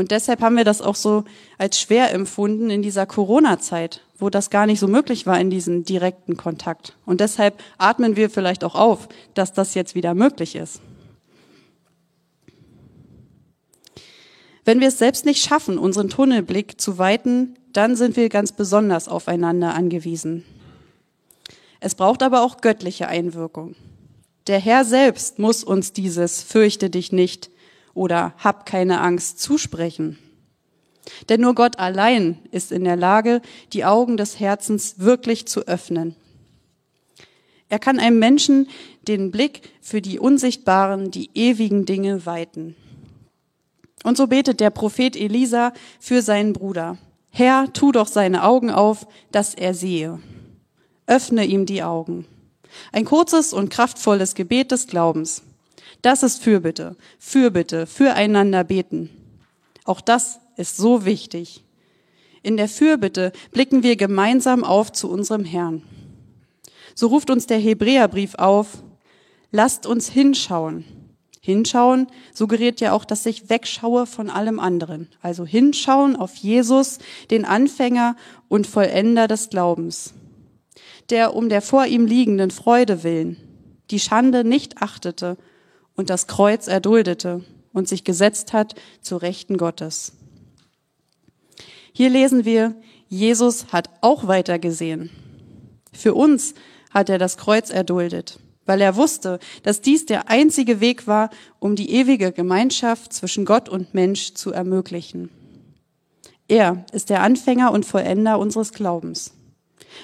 Und 0.00 0.12
deshalb 0.12 0.40
haben 0.40 0.56
wir 0.56 0.64
das 0.64 0.80
auch 0.80 0.94
so 0.94 1.24
als 1.58 1.78
schwer 1.78 2.10
empfunden 2.14 2.70
in 2.70 2.80
dieser 2.80 3.04
Corona-Zeit, 3.04 4.00
wo 4.18 4.30
das 4.30 4.48
gar 4.48 4.64
nicht 4.64 4.80
so 4.80 4.88
möglich 4.88 5.26
war 5.26 5.38
in 5.38 5.50
diesem 5.50 5.84
direkten 5.84 6.38
Kontakt. 6.38 6.96
Und 7.04 7.20
deshalb 7.20 7.62
atmen 7.76 8.16
wir 8.16 8.30
vielleicht 8.30 8.64
auch 8.64 8.74
auf, 8.76 9.10
dass 9.34 9.52
das 9.52 9.74
jetzt 9.74 9.94
wieder 9.94 10.14
möglich 10.14 10.56
ist. 10.56 10.80
Wenn 14.64 14.80
wir 14.80 14.88
es 14.88 14.96
selbst 14.96 15.26
nicht 15.26 15.44
schaffen, 15.44 15.76
unseren 15.76 16.08
Tunnelblick 16.08 16.80
zu 16.80 16.96
weiten, 16.96 17.58
dann 17.74 17.94
sind 17.94 18.16
wir 18.16 18.30
ganz 18.30 18.52
besonders 18.52 19.06
aufeinander 19.06 19.74
angewiesen. 19.74 20.46
Es 21.78 21.94
braucht 21.94 22.22
aber 22.22 22.42
auch 22.42 22.62
göttliche 22.62 23.06
Einwirkung. 23.06 23.76
Der 24.46 24.60
Herr 24.60 24.86
selbst 24.86 25.38
muss 25.38 25.62
uns 25.62 25.92
dieses 25.92 26.42
Fürchte 26.42 26.88
dich 26.88 27.12
nicht 27.12 27.50
oder 28.00 28.32
hab 28.38 28.64
keine 28.64 29.02
Angst 29.02 29.40
zusprechen. 29.40 30.16
Denn 31.28 31.42
nur 31.42 31.54
Gott 31.54 31.78
allein 31.78 32.38
ist 32.50 32.72
in 32.72 32.84
der 32.84 32.96
Lage, 32.96 33.42
die 33.74 33.84
Augen 33.84 34.16
des 34.16 34.40
Herzens 34.40 35.00
wirklich 35.00 35.46
zu 35.46 35.66
öffnen. 35.66 36.16
Er 37.68 37.78
kann 37.78 37.98
einem 37.98 38.18
Menschen 38.18 38.68
den 39.06 39.30
Blick 39.30 39.68
für 39.82 40.00
die 40.00 40.18
unsichtbaren, 40.18 41.10
die 41.10 41.28
ewigen 41.34 41.84
Dinge 41.84 42.24
weiten. 42.24 42.74
Und 44.02 44.16
so 44.16 44.28
betet 44.28 44.60
der 44.60 44.70
Prophet 44.70 45.14
Elisa 45.14 45.74
für 45.98 46.22
seinen 46.22 46.54
Bruder. 46.54 46.96
Herr, 47.28 47.70
tu 47.74 47.92
doch 47.92 48.08
seine 48.08 48.44
Augen 48.44 48.70
auf, 48.70 49.06
dass 49.30 49.54
er 49.54 49.74
sehe. 49.74 50.20
Öffne 51.06 51.44
ihm 51.44 51.66
die 51.66 51.82
Augen. 51.82 52.24
Ein 52.92 53.04
kurzes 53.04 53.52
und 53.52 53.68
kraftvolles 53.68 54.34
Gebet 54.34 54.72
des 54.72 54.86
Glaubens. 54.86 55.42
Das 56.02 56.22
ist 56.22 56.42
Fürbitte, 56.42 56.96
Fürbitte, 57.18 57.86
füreinander 57.86 58.64
beten. 58.64 59.10
Auch 59.84 60.00
das 60.00 60.40
ist 60.56 60.76
so 60.76 61.04
wichtig. 61.04 61.64
In 62.42 62.56
der 62.56 62.68
Fürbitte 62.68 63.32
blicken 63.52 63.82
wir 63.82 63.96
gemeinsam 63.96 64.64
auf 64.64 64.92
zu 64.92 65.10
unserem 65.10 65.44
Herrn. 65.44 65.82
So 66.94 67.08
ruft 67.08 67.30
uns 67.30 67.46
der 67.46 67.58
Hebräerbrief 67.58 68.34
auf, 68.36 68.82
lasst 69.50 69.86
uns 69.86 70.08
hinschauen. 70.08 70.84
Hinschauen 71.42 72.06
suggeriert 72.34 72.80
ja 72.80 72.92
auch, 72.92 73.04
dass 73.04 73.24
ich 73.26 73.48
wegschaue 73.48 74.06
von 74.06 74.30
allem 74.30 74.60
anderen. 74.60 75.08
Also 75.22 75.44
hinschauen 75.44 76.16
auf 76.16 76.36
Jesus, 76.36 76.98
den 77.30 77.44
Anfänger 77.44 78.16
und 78.48 78.66
Vollender 78.66 79.28
des 79.28 79.48
Glaubens 79.48 80.14
der 81.10 81.34
um 81.34 81.48
der 81.48 81.62
vor 81.62 81.86
ihm 81.86 82.06
liegenden 82.06 82.50
Freude 82.50 83.02
willen 83.02 83.36
die 83.90 84.00
Schande 84.00 84.44
nicht 84.44 84.80
achtete 84.80 85.36
und 86.00 86.08
das 86.08 86.26
Kreuz 86.26 86.66
erduldete 86.66 87.44
und 87.74 87.86
sich 87.86 88.04
gesetzt 88.04 88.54
hat 88.54 88.74
zu 89.02 89.18
Rechten 89.18 89.58
Gottes. 89.58 90.12
Hier 91.92 92.08
lesen 92.08 92.46
wir, 92.46 92.74
Jesus 93.08 93.66
hat 93.70 93.90
auch 94.00 94.26
weiter 94.26 94.58
gesehen. 94.58 95.10
Für 95.92 96.14
uns 96.14 96.54
hat 96.88 97.10
er 97.10 97.18
das 97.18 97.36
Kreuz 97.36 97.68
erduldet, 97.68 98.38
weil 98.64 98.80
er 98.80 98.96
wusste, 98.96 99.40
dass 99.62 99.82
dies 99.82 100.06
der 100.06 100.30
einzige 100.30 100.80
Weg 100.80 101.06
war, 101.06 101.28
um 101.58 101.76
die 101.76 101.90
ewige 101.90 102.32
Gemeinschaft 102.32 103.12
zwischen 103.12 103.44
Gott 103.44 103.68
und 103.68 103.92
Mensch 103.92 104.32
zu 104.32 104.52
ermöglichen. 104.52 105.28
Er 106.48 106.86
ist 106.92 107.10
der 107.10 107.22
Anfänger 107.22 107.72
und 107.72 107.84
Vollender 107.84 108.38
unseres 108.38 108.72
Glaubens. 108.72 109.34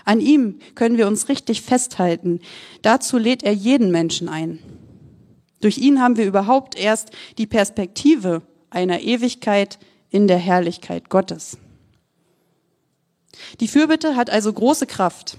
An 0.05 0.21
ihm 0.21 0.59
können 0.75 0.99
wir 0.99 1.07
uns 1.07 1.31
richtig 1.31 1.63
festhalten. 1.63 2.41
Dazu 2.83 3.17
lädt 3.17 3.43
er 3.43 3.55
jeden 3.55 3.91
Menschen 3.91 4.29
ein. 4.29 4.59
Durch 5.61 5.79
ihn 5.79 6.01
haben 6.01 6.16
wir 6.16 6.27
überhaupt 6.27 6.79
erst 6.79 7.11
die 7.38 7.47
Perspektive 7.47 8.42
einer 8.71 9.01
Ewigkeit 9.01 9.79
in 10.11 10.29
der 10.29 10.38
Herrlichkeit 10.38 11.09
Gottes. 11.09 11.59
Die 13.61 13.69
Fürbitte 13.69 14.16
hat 14.16 14.31
also 14.31 14.53
große 14.53 14.87
Kraft. 14.87 15.37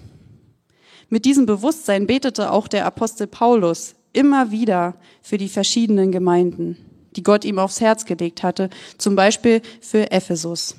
Mit 1.09 1.25
diesem 1.25 1.45
Bewusstsein 1.45 2.07
betete 2.07 2.51
auch 2.51 2.67
der 2.67 2.85
Apostel 2.85 3.27
Paulus 3.27 3.95
immer 4.13 4.51
wieder 4.51 4.95
für 5.21 5.37
die 5.37 5.49
verschiedenen 5.49 6.11
Gemeinden, 6.11 6.77
die 7.15 7.23
Gott 7.23 7.45
ihm 7.45 7.59
aufs 7.59 7.81
Herz 7.81 8.05
gelegt 8.05 8.43
hatte, 8.43 8.69
zum 8.97 9.15
Beispiel 9.15 9.61
für 9.81 10.11
Ephesus. 10.11 10.75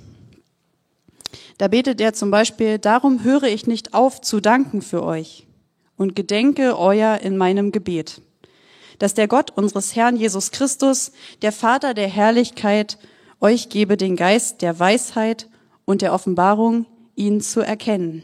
Da 1.56 1.68
betet 1.68 2.00
er 2.00 2.12
zum 2.12 2.30
Beispiel, 2.30 2.78
darum 2.78 3.24
höre 3.24 3.44
ich 3.44 3.66
nicht 3.66 3.94
auf 3.94 4.20
zu 4.20 4.40
danken 4.40 4.82
für 4.82 5.02
euch 5.02 5.46
und 5.96 6.14
gedenke 6.14 6.78
euer 6.78 7.18
in 7.18 7.36
meinem 7.36 7.72
Gebet, 7.72 8.22
dass 8.98 9.14
der 9.14 9.28
Gott 9.28 9.50
unseres 9.50 9.94
Herrn 9.94 10.16
Jesus 10.16 10.50
Christus, 10.50 11.12
der 11.42 11.52
Vater 11.52 11.94
der 11.94 12.08
Herrlichkeit, 12.08 12.98
euch 13.40 13.68
gebe 13.68 13.96
den 13.96 14.16
Geist 14.16 14.62
der 14.62 14.78
Weisheit 14.78 15.48
und 15.84 16.02
der 16.02 16.12
Offenbarung, 16.12 16.86
ihn 17.14 17.40
zu 17.40 17.60
erkennen. 17.60 18.22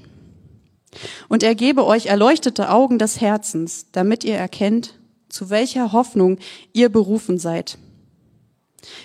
Und 1.29 1.43
er 1.43 1.55
gebe 1.55 1.85
euch 1.87 2.07
erleuchtete 2.07 2.71
Augen 2.71 2.99
des 2.99 3.21
Herzens, 3.21 3.87
damit 3.93 4.25
ihr 4.25 4.37
erkennt, 4.37 4.99
zu 5.29 5.51
welcher 5.51 5.93
Hoffnung 5.93 6.39
ihr 6.73 6.89
berufen 6.89 7.39
seid 7.39 7.79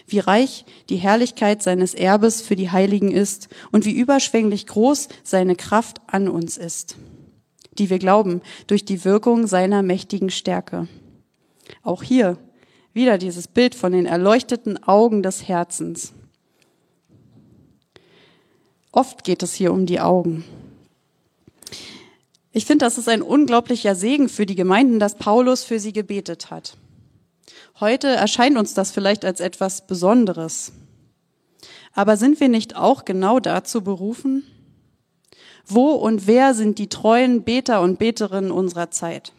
wie 0.07 0.19
reich 0.19 0.65
die 0.89 0.97
Herrlichkeit 0.97 1.63
seines 1.63 1.93
Erbes 1.93 2.41
für 2.41 2.55
die 2.55 2.71
Heiligen 2.71 3.11
ist 3.11 3.49
und 3.71 3.85
wie 3.85 3.93
überschwänglich 3.93 4.67
groß 4.67 5.09
seine 5.23 5.55
Kraft 5.55 6.01
an 6.07 6.27
uns 6.27 6.57
ist, 6.57 6.97
die 7.77 7.89
wir 7.89 7.99
glauben 7.99 8.41
durch 8.67 8.85
die 8.85 9.05
Wirkung 9.05 9.47
seiner 9.47 9.83
mächtigen 9.83 10.29
Stärke. 10.29 10.87
Auch 11.83 12.03
hier 12.03 12.37
wieder 12.93 13.17
dieses 13.17 13.47
Bild 13.47 13.75
von 13.75 13.91
den 13.91 14.05
erleuchteten 14.05 14.83
Augen 14.83 15.23
des 15.23 15.47
Herzens. 15.47 16.13
Oft 18.91 19.23
geht 19.23 19.43
es 19.43 19.53
hier 19.53 19.71
um 19.71 19.85
die 19.85 19.99
Augen. 19.99 20.43
Ich 22.51 22.65
finde, 22.65 22.85
das 22.85 22.97
ist 22.97 23.07
ein 23.07 23.21
unglaublicher 23.21 23.93
Segen 23.93 24.27
für 24.27 24.45
die 24.45 24.55
Gemeinden, 24.55 24.99
dass 24.99 25.15
Paulus 25.15 25.63
für 25.63 25.79
sie 25.79 25.93
gebetet 25.93 26.49
hat. 26.49 26.77
Heute 27.79 28.07
erscheint 28.07 28.57
uns 28.57 28.73
das 28.73 28.91
vielleicht 28.91 29.23
als 29.23 29.39
etwas 29.39 29.85
Besonderes. 29.85 30.73
Aber 31.93 32.17
sind 32.17 32.39
wir 32.39 32.49
nicht 32.49 32.75
auch 32.75 33.05
genau 33.05 33.39
dazu 33.39 33.83
berufen? 33.83 34.43
Wo 35.65 35.91
und 35.91 36.25
wer 36.25 36.55
sind 36.55 36.79
die 36.79 36.89
treuen 36.89 37.43
Beter 37.43 37.81
und 37.81 37.99
Beterinnen 37.99 38.51
unserer 38.51 38.89
Zeit? 38.89 39.33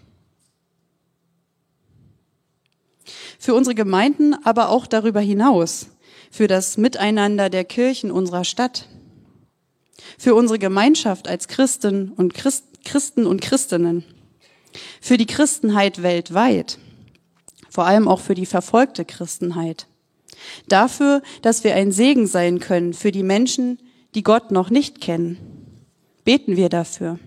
Für 3.41 3.55
unsere 3.55 3.75
Gemeinden, 3.75 4.37
aber 4.45 4.69
auch 4.69 4.87
darüber 4.87 5.21
hinaus, 5.21 5.89
für 6.31 6.47
das 6.47 6.77
Miteinander 6.77 7.51
der 7.51 7.65
Kirchen 7.65 8.13
unserer 8.13 8.45
Stadt, 8.45 8.89
für 10.17 10.37
unsere 10.37 10.61
Gemeinschaft 10.61 11.27
als 11.27 11.49
Christen 11.49 12.13
und 12.13 12.35
Christ, 12.35 12.67
Christen 12.85 13.27
und 13.27 13.41
Christinnen, 13.41 14.05
für 15.01 15.17
die 15.17 15.27
Christenheit 15.27 16.05
weltweit 16.05 16.79
vor 17.71 17.87
allem 17.87 18.09
auch 18.09 18.21
für 18.21 18.35
die 18.35 18.47
verfolgte 18.47 19.05
Christenheit. 19.05 19.87
Dafür, 20.69 21.23
dass 21.43 21.65
wir 21.65 21.75
ein 21.75 21.93
Segen 21.93 22.27
sein 22.27 22.59
können 22.59 22.93
für 22.93 23.13
die 23.13 23.23
Menschen, 23.23 23.79
die 24.15 24.23
Gott 24.23 24.51
noch 24.51 24.71
nicht 24.71 25.01
kennen. 25.01 25.39
Beten 26.25 26.57
wir 26.57 26.69
dafür. 26.69 27.19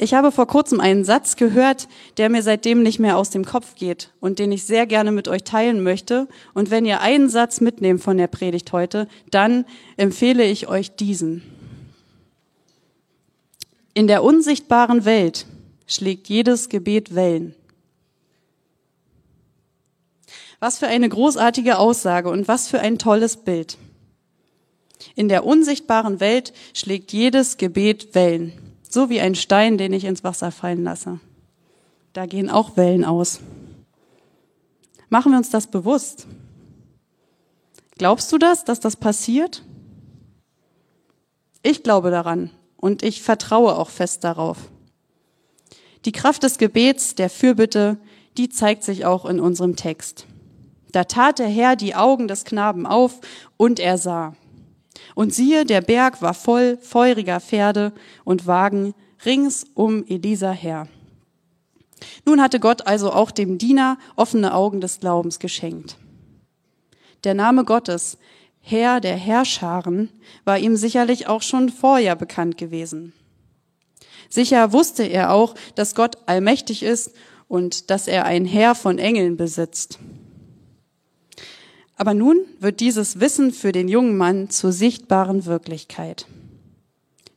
Ich 0.00 0.14
habe 0.14 0.30
vor 0.30 0.46
kurzem 0.46 0.78
einen 0.78 1.04
Satz 1.04 1.34
gehört, 1.34 1.88
der 2.18 2.28
mir 2.28 2.44
seitdem 2.44 2.84
nicht 2.84 3.00
mehr 3.00 3.18
aus 3.18 3.30
dem 3.30 3.44
Kopf 3.44 3.74
geht 3.74 4.12
und 4.20 4.38
den 4.38 4.52
ich 4.52 4.62
sehr 4.62 4.86
gerne 4.86 5.10
mit 5.10 5.26
euch 5.26 5.42
teilen 5.42 5.82
möchte. 5.82 6.28
Und 6.54 6.70
wenn 6.70 6.86
ihr 6.86 7.00
einen 7.00 7.28
Satz 7.28 7.60
mitnehmt 7.60 8.00
von 8.00 8.16
der 8.16 8.28
Predigt 8.28 8.72
heute, 8.72 9.08
dann 9.32 9.64
empfehle 9.96 10.44
ich 10.44 10.68
euch 10.68 10.94
diesen. 10.94 11.42
In 13.92 14.06
der 14.06 14.22
unsichtbaren 14.22 15.04
Welt 15.04 15.46
schlägt 15.88 16.28
jedes 16.28 16.68
Gebet 16.68 17.16
Wellen. 17.16 17.56
Was 20.60 20.78
für 20.78 20.86
eine 20.86 21.08
großartige 21.08 21.76
Aussage 21.78 22.30
und 22.30 22.46
was 22.46 22.68
für 22.68 22.78
ein 22.78 22.98
tolles 22.98 23.38
Bild. 23.38 23.78
In 25.16 25.28
der 25.28 25.44
unsichtbaren 25.44 26.20
Welt 26.20 26.52
schlägt 26.72 27.12
jedes 27.12 27.56
Gebet 27.56 28.14
Wellen, 28.14 28.52
so 28.88 29.10
wie 29.10 29.20
ein 29.20 29.34
Stein, 29.34 29.78
den 29.78 29.92
ich 29.92 30.04
ins 30.04 30.24
Wasser 30.24 30.50
fallen 30.50 30.84
lasse. 30.84 31.20
Da 32.12 32.26
gehen 32.26 32.50
auch 32.50 32.76
Wellen 32.76 33.04
aus. 33.04 33.40
Machen 35.08 35.32
wir 35.32 35.38
uns 35.38 35.50
das 35.50 35.66
bewusst. 35.66 36.26
Glaubst 37.96 38.30
du 38.32 38.38
das, 38.38 38.64
dass 38.64 38.80
das 38.80 38.96
passiert? 38.96 39.62
Ich 41.62 41.82
glaube 41.82 42.10
daran 42.10 42.50
und 42.76 43.02
ich 43.02 43.22
vertraue 43.22 43.76
auch 43.76 43.90
fest 43.90 44.24
darauf. 44.24 44.58
Die 46.04 46.12
Kraft 46.12 46.44
des 46.44 46.58
Gebets, 46.58 47.14
der 47.14 47.28
Fürbitte, 47.28 47.98
die 48.36 48.48
zeigt 48.48 48.84
sich 48.84 49.04
auch 49.04 49.26
in 49.26 49.40
unserem 49.40 49.76
Text. 49.76 50.26
Da 50.92 51.04
tat 51.04 51.38
der 51.38 51.48
Herr 51.48 51.76
die 51.76 51.94
Augen 51.94 52.28
des 52.28 52.44
Knaben 52.44 52.86
auf 52.86 53.20
und 53.56 53.80
er 53.80 53.98
sah. 53.98 54.34
Und 55.18 55.34
siehe, 55.34 55.64
der 55.64 55.80
Berg 55.80 56.22
war 56.22 56.32
voll 56.32 56.78
feuriger 56.80 57.40
Pferde 57.40 57.92
und 58.22 58.46
Wagen 58.46 58.94
rings 59.26 59.66
um 59.74 60.06
Elisa 60.06 60.52
her. 60.52 60.86
Nun 62.24 62.40
hatte 62.40 62.60
Gott 62.60 62.86
also 62.86 63.10
auch 63.12 63.32
dem 63.32 63.58
Diener 63.58 63.98
offene 64.14 64.54
Augen 64.54 64.80
des 64.80 65.00
Glaubens 65.00 65.40
geschenkt. 65.40 65.96
Der 67.24 67.34
Name 67.34 67.64
Gottes, 67.64 68.16
Herr 68.60 69.00
der 69.00 69.16
Herrscharen, 69.16 70.08
war 70.44 70.56
ihm 70.60 70.76
sicherlich 70.76 71.26
auch 71.26 71.42
schon 71.42 71.68
vorher 71.68 72.14
bekannt 72.14 72.56
gewesen. 72.56 73.12
Sicher 74.28 74.72
wusste 74.72 75.02
er 75.02 75.32
auch, 75.32 75.56
dass 75.74 75.96
Gott 75.96 76.16
allmächtig 76.26 76.84
ist 76.84 77.10
und 77.48 77.90
dass 77.90 78.06
er 78.06 78.24
ein 78.24 78.44
Heer 78.44 78.76
von 78.76 79.00
Engeln 79.00 79.36
besitzt. 79.36 79.98
Aber 81.98 82.14
nun 82.14 82.38
wird 82.60 82.78
dieses 82.78 83.18
Wissen 83.18 83.52
für 83.52 83.72
den 83.72 83.88
jungen 83.88 84.16
Mann 84.16 84.50
zur 84.50 84.70
sichtbaren 84.70 85.46
Wirklichkeit. 85.46 86.26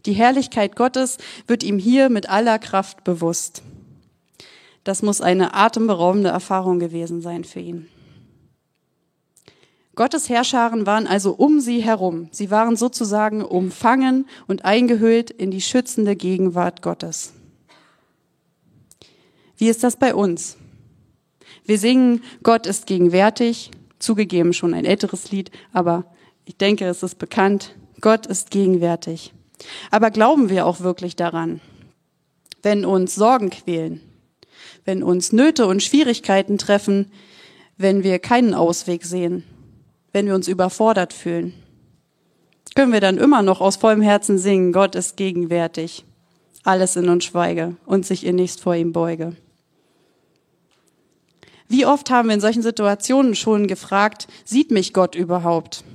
Die 0.05 0.13
Herrlichkeit 0.13 0.75
Gottes 0.75 1.17
wird 1.47 1.63
ihm 1.63 1.79
hier 1.79 2.09
mit 2.09 2.29
aller 2.29 2.59
Kraft 2.59 3.03
bewusst. 3.03 3.63
Das 4.83 5.01
muss 5.01 5.19
eine 5.19 5.55
atemberaubende 5.55 6.29
Erfahrung 6.29 6.79
gewesen 6.79 7.21
sein 7.21 7.43
für 7.43 7.59
ihn. 7.59 7.87
Gottes 9.95 10.29
Herrscharen 10.29 10.85
waren 10.85 11.07
also 11.07 11.33
um 11.33 11.59
sie 11.59 11.81
herum. 11.81 12.29
Sie 12.31 12.51
waren 12.51 12.75
sozusagen 12.75 13.43
umfangen 13.43 14.27
und 14.47 14.63
eingehüllt 14.63 15.31
in 15.31 15.49
die 15.49 15.61
schützende 15.61 16.15
Gegenwart 16.15 16.83
Gottes. 16.83 17.33
Wie 19.57 19.69
ist 19.69 19.83
das 19.83 19.95
bei 19.97 20.13
uns? 20.13 20.57
Wir 21.65 21.77
singen, 21.77 22.23
Gott 22.41 22.65
ist 22.65 22.85
gegenwärtig, 22.87 23.71
zugegeben 24.01 24.53
schon 24.53 24.73
ein 24.73 24.85
älteres 24.85 25.31
Lied, 25.31 25.51
aber 25.73 26.05
ich 26.45 26.57
denke, 26.57 26.85
es 26.85 27.03
ist 27.03 27.17
bekannt, 27.17 27.75
Gott 28.01 28.25
ist 28.25 28.51
gegenwärtig. 28.51 29.33
Aber 29.91 30.09
glauben 30.11 30.49
wir 30.49 30.65
auch 30.65 30.81
wirklich 30.81 31.15
daran? 31.15 31.61
Wenn 32.63 32.85
uns 32.85 33.15
Sorgen 33.15 33.49
quälen, 33.49 34.01
wenn 34.85 35.03
uns 35.03 35.31
Nöte 35.31 35.67
und 35.67 35.83
Schwierigkeiten 35.83 36.57
treffen, 36.57 37.11
wenn 37.77 38.03
wir 38.03 38.19
keinen 38.19 38.53
Ausweg 38.53 39.05
sehen, 39.05 39.43
wenn 40.11 40.25
wir 40.25 40.35
uns 40.35 40.47
überfordert 40.47 41.13
fühlen? 41.13 41.53
Können 42.75 42.93
wir 42.93 43.01
dann 43.01 43.17
immer 43.17 43.41
noch 43.41 43.61
aus 43.61 43.75
vollem 43.75 44.01
Herzen 44.01 44.37
singen, 44.37 44.71
Gott 44.71 44.95
ist 44.95 45.17
gegenwärtig, 45.17 46.05
alles 46.63 46.95
in 46.95 47.09
uns 47.09 47.25
schweige 47.25 47.75
und 47.85 48.05
sich 48.05 48.25
innigst 48.25 48.61
vor 48.61 48.75
ihm 48.75 48.93
beuge? 48.93 49.35
Wie 51.71 51.85
oft 51.85 52.09
haben 52.09 52.27
wir 52.27 52.35
in 52.35 52.41
solchen 52.41 52.63
Situationen 52.63 53.33
schon 53.33 53.65
gefragt, 53.65 54.27
sieht 54.43 54.71
mich 54.71 54.91
Gott 54.91 55.15
überhaupt? 55.15 55.85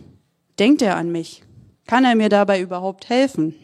Denkt 0.59 0.81
er 0.81 0.97
an 0.97 1.13
mich? 1.13 1.43
Kann 1.87 2.07
er 2.07 2.15
mir 2.15 2.31
dabei 2.31 2.63
überhaupt 2.63 3.11
helfen? 3.11 3.55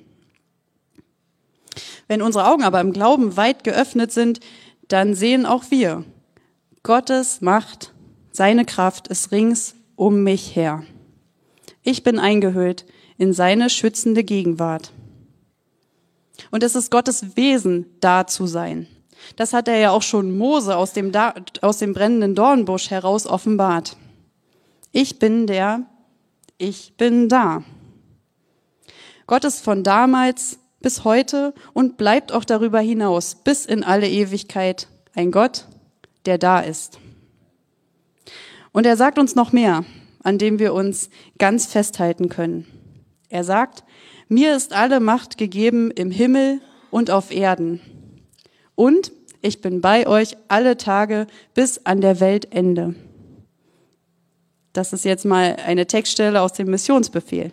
Wenn 2.08 2.20
unsere 2.20 2.48
Augen 2.48 2.64
aber 2.64 2.82
im 2.82 2.92
Glauben 2.92 3.38
weit 3.38 3.64
geöffnet 3.64 4.12
sind, 4.12 4.40
dann 4.88 5.14
sehen 5.14 5.46
auch 5.46 5.70
wir, 5.70 6.04
Gottes 6.82 7.40
Macht, 7.40 7.94
seine 8.30 8.66
Kraft 8.66 9.08
ist 9.08 9.32
rings 9.32 9.74
um 9.96 10.22
mich 10.22 10.54
her. 10.54 10.82
Ich 11.82 12.02
bin 12.02 12.18
eingehüllt 12.18 12.84
in 13.16 13.32
seine 13.32 13.70
schützende 13.70 14.22
Gegenwart. 14.22 14.92
Und 16.50 16.62
es 16.62 16.74
ist 16.74 16.90
Gottes 16.90 17.38
Wesen, 17.38 17.86
da 18.00 18.26
zu 18.26 18.46
sein. 18.46 18.86
Das 19.36 19.52
hat 19.52 19.68
er 19.68 19.78
ja 19.78 19.90
auch 19.90 20.02
schon 20.02 20.36
Mose 20.36 20.76
aus 20.76 20.92
dem, 20.92 21.12
da 21.12 21.34
aus 21.60 21.78
dem 21.78 21.94
brennenden 21.94 22.34
Dornbusch 22.34 22.90
heraus 22.90 23.26
offenbart. 23.26 23.96
Ich 24.92 25.18
bin 25.18 25.46
der, 25.46 25.82
ich 26.58 26.94
bin 26.96 27.28
da. 27.28 27.62
Gott 29.26 29.44
ist 29.44 29.64
von 29.64 29.82
damals 29.82 30.58
bis 30.80 31.04
heute 31.04 31.54
und 31.72 31.96
bleibt 31.96 32.32
auch 32.32 32.44
darüber 32.44 32.80
hinaus 32.80 33.36
bis 33.36 33.66
in 33.66 33.84
alle 33.84 34.08
Ewigkeit 34.08 34.88
ein 35.14 35.30
Gott, 35.30 35.66
der 36.26 36.38
da 36.38 36.60
ist. 36.60 36.98
Und 38.72 38.86
er 38.86 38.96
sagt 38.96 39.18
uns 39.18 39.34
noch 39.34 39.52
mehr, 39.52 39.84
an 40.22 40.38
dem 40.38 40.58
wir 40.58 40.74
uns 40.74 41.10
ganz 41.38 41.66
festhalten 41.66 42.28
können. 42.28 42.66
Er 43.28 43.44
sagt, 43.44 43.84
mir 44.28 44.56
ist 44.56 44.72
alle 44.72 45.00
Macht 45.00 45.36
gegeben 45.38 45.90
im 45.90 46.10
Himmel 46.10 46.60
und 46.90 47.10
auf 47.10 47.30
Erden. 47.30 47.80
Und 48.82 49.12
ich 49.42 49.60
bin 49.60 49.80
bei 49.80 50.08
euch 50.08 50.36
alle 50.48 50.76
Tage 50.76 51.28
bis 51.54 51.86
an 51.86 52.00
der 52.00 52.18
Weltende. 52.18 52.96
Das 54.72 54.92
ist 54.92 55.04
jetzt 55.04 55.24
mal 55.24 55.54
eine 55.64 55.86
Textstelle 55.86 56.40
aus 56.40 56.52
dem 56.54 56.68
Missionsbefehl. 56.68 57.52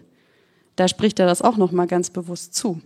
Da 0.75 0.87
spricht 0.87 1.19
er 1.19 1.27
das 1.27 1.43
auch 1.43 1.55
noch 1.55 1.71
mal 1.71 1.85
ganz 1.85 2.09
bewusst 2.09 2.55
zu. 2.55 2.81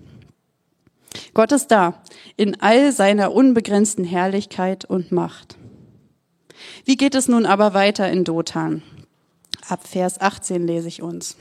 Gott 1.33 1.53
ist 1.53 1.67
da 1.67 2.03
in 2.35 2.59
all 2.59 2.91
seiner 2.91 3.31
unbegrenzten 3.31 4.03
Herrlichkeit 4.03 4.83
und 4.83 5.13
Macht. 5.13 5.55
Wie 6.83 6.97
geht 6.97 7.15
es 7.15 7.29
nun 7.29 7.45
aber 7.45 7.73
weiter 7.73 8.11
in 8.11 8.25
Dothan? 8.25 8.83
Ab 9.69 9.87
Vers 9.87 10.19
18 10.19 10.67
lese 10.67 10.89
ich 10.89 11.01
uns. 11.01 11.37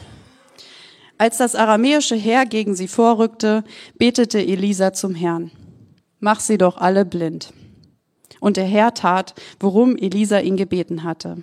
Als 1.18 1.38
das 1.38 1.56
aramäische 1.56 2.14
Heer 2.14 2.46
gegen 2.46 2.76
sie 2.76 2.86
vorrückte, 2.86 3.64
betete 3.98 4.38
Elisa 4.38 4.92
zum 4.92 5.16
Herrn. 5.16 5.50
Mach 6.24 6.38
sie 6.38 6.56
doch 6.56 6.76
alle 6.76 7.04
blind. 7.04 7.52
Und 8.38 8.56
der 8.56 8.64
Herr 8.64 8.94
tat, 8.94 9.34
worum 9.58 9.96
Elisa 9.96 10.38
ihn 10.38 10.56
gebeten 10.56 11.02
hatte. 11.02 11.42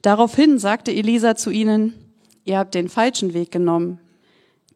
Daraufhin 0.00 0.60
sagte 0.60 0.92
Elisa 0.92 1.34
zu 1.34 1.50
ihnen, 1.50 1.92
ihr 2.44 2.56
habt 2.56 2.76
den 2.76 2.88
falschen 2.88 3.34
Weg 3.34 3.50
genommen. 3.50 3.98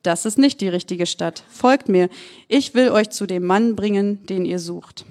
Das 0.02 0.26
ist 0.26 0.36
nicht 0.36 0.60
die 0.60 0.68
richtige 0.68 1.06
Stadt. 1.06 1.44
Folgt 1.48 1.88
mir. 1.88 2.08
Ich 2.48 2.74
will 2.74 2.90
euch 2.90 3.10
zu 3.10 3.24
dem 3.24 3.46
Mann 3.46 3.76
bringen, 3.76 4.26
den 4.26 4.44
ihr 4.44 4.58
sucht. 4.58 5.04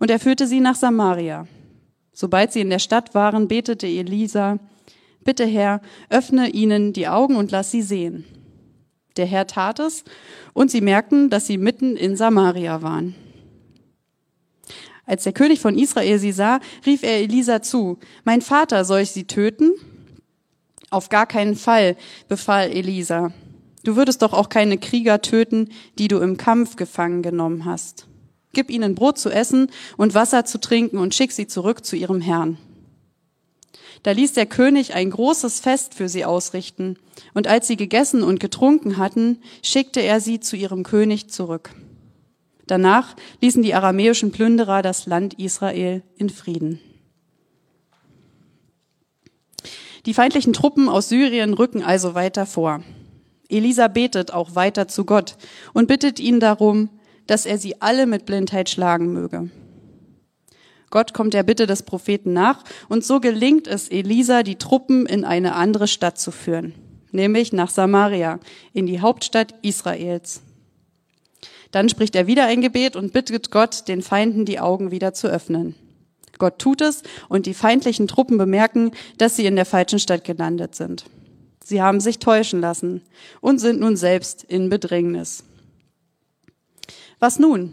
Und 0.00 0.10
er 0.10 0.18
führte 0.18 0.46
sie 0.46 0.60
nach 0.60 0.76
Samaria. 0.76 1.46
Sobald 2.14 2.50
sie 2.50 2.62
in 2.62 2.70
der 2.70 2.78
Stadt 2.78 3.14
waren, 3.14 3.46
betete 3.46 3.86
Elisa, 3.86 4.58
Bitte 5.22 5.44
Herr, 5.44 5.82
öffne 6.08 6.48
ihnen 6.48 6.94
die 6.94 7.08
Augen 7.08 7.36
und 7.36 7.50
lass 7.50 7.70
sie 7.70 7.82
sehen. 7.82 8.24
Der 9.16 9.26
Herr 9.26 9.46
tat 9.46 9.78
es, 9.78 10.04
und 10.52 10.70
sie 10.70 10.80
merkten, 10.80 11.30
dass 11.30 11.46
sie 11.46 11.58
mitten 11.58 11.96
in 11.96 12.16
Samaria 12.16 12.82
waren. 12.82 13.14
Als 15.04 15.24
der 15.24 15.32
König 15.32 15.60
von 15.60 15.76
Israel 15.76 16.18
sie 16.18 16.32
sah, 16.32 16.60
rief 16.86 17.02
er 17.02 17.18
Elisa 17.18 17.62
zu, 17.62 17.98
Mein 18.24 18.40
Vater, 18.40 18.84
soll 18.84 19.00
ich 19.00 19.10
sie 19.10 19.26
töten? 19.26 19.72
Auf 20.90 21.08
gar 21.08 21.26
keinen 21.26 21.56
Fall, 21.56 21.96
befahl 22.28 22.70
Elisa. 22.70 23.32
Du 23.84 23.96
würdest 23.96 24.22
doch 24.22 24.32
auch 24.32 24.48
keine 24.48 24.78
Krieger 24.78 25.20
töten, 25.22 25.70
die 25.98 26.08
du 26.08 26.18
im 26.18 26.36
Kampf 26.36 26.76
gefangen 26.76 27.22
genommen 27.22 27.64
hast. 27.64 28.06
Gib 28.52 28.70
ihnen 28.70 28.94
Brot 28.94 29.18
zu 29.18 29.30
essen 29.30 29.70
und 29.96 30.14
Wasser 30.14 30.44
zu 30.44 30.60
trinken 30.60 30.98
und 30.98 31.14
schick 31.14 31.32
sie 31.32 31.46
zurück 31.46 31.84
zu 31.84 31.96
ihrem 31.96 32.20
Herrn. 32.20 32.58
Da 34.02 34.10
ließ 34.10 34.32
der 34.32 34.46
König 34.46 34.94
ein 34.94 35.10
großes 35.10 35.60
Fest 35.60 35.94
für 35.94 36.08
sie 36.08 36.24
ausrichten, 36.24 36.96
und 37.34 37.46
als 37.46 37.68
sie 37.68 37.76
gegessen 37.76 38.22
und 38.22 38.40
getrunken 38.40 38.96
hatten, 38.96 39.38
schickte 39.62 40.00
er 40.00 40.20
sie 40.20 40.40
zu 40.40 40.56
ihrem 40.56 40.82
König 40.82 41.30
zurück. 41.30 41.70
Danach 42.66 43.14
ließen 43.40 43.62
die 43.62 43.74
aramäischen 43.74 44.32
Plünderer 44.32 44.82
das 44.82 45.06
Land 45.06 45.34
Israel 45.34 46.02
in 46.16 46.30
Frieden. 46.30 46.80
Die 50.06 50.14
feindlichen 50.14 50.52
Truppen 50.52 50.88
aus 50.88 51.08
Syrien 51.08 51.54
rücken 51.54 51.82
also 51.82 52.14
weiter 52.14 52.46
vor. 52.46 52.82
Elisa 53.48 53.86
betet 53.86 54.32
auch 54.32 54.54
weiter 54.54 54.88
zu 54.88 55.04
Gott 55.04 55.36
und 55.74 55.86
bittet 55.86 56.18
ihn 56.18 56.40
darum, 56.40 56.88
dass 57.26 57.46
er 57.46 57.58
sie 57.58 57.80
alle 57.80 58.06
mit 58.06 58.26
Blindheit 58.26 58.68
schlagen 58.68 59.12
möge. 59.12 59.50
Gott 60.92 61.14
kommt 61.14 61.32
der 61.32 61.42
Bitte 61.42 61.66
des 61.66 61.82
Propheten 61.82 62.34
nach 62.34 62.64
und 62.90 63.02
so 63.02 63.18
gelingt 63.18 63.66
es 63.66 63.88
Elisa, 63.88 64.42
die 64.42 64.56
Truppen 64.56 65.06
in 65.06 65.24
eine 65.24 65.54
andere 65.54 65.88
Stadt 65.88 66.18
zu 66.18 66.30
führen, 66.30 66.74
nämlich 67.12 67.54
nach 67.54 67.70
Samaria, 67.70 68.38
in 68.74 68.86
die 68.86 69.00
Hauptstadt 69.00 69.54
Israels. 69.62 70.42
Dann 71.70 71.88
spricht 71.88 72.14
er 72.14 72.26
wieder 72.26 72.44
ein 72.44 72.60
Gebet 72.60 72.94
und 72.94 73.14
bittet 73.14 73.50
Gott, 73.50 73.88
den 73.88 74.02
Feinden 74.02 74.44
die 74.44 74.60
Augen 74.60 74.90
wieder 74.90 75.14
zu 75.14 75.28
öffnen. 75.28 75.74
Gott 76.36 76.58
tut 76.58 76.82
es 76.82 77.02
und 77.30 77.46
die 77.46 77.54
feindlichen 77.54 78.06
Truppen 78.06 78.36
bemerken, 78.36 78.90
dass 79.16 79.34
sie 79.34 79.46
in 79.46 79.56
der 79.56 79.64
falschen 79.64 79.98
Stadt 79.98 80.24
gelandet 80.24 80.74
sind. 80.74 81.06
Sie 81.64 81.80
haben 81.80 82.00
sich 82.00 82.18
täuschen 82.18 82.60
lassen 82.60 83.00
und 83.40 83.60
sind 83.60 83.80
nun 83.80 83.96
selbst 83.96 84.44
in 84.44 84.68
Bedrängnis. 84.68 85.44
Was 87.18 87.38
nun? 87.38 87.72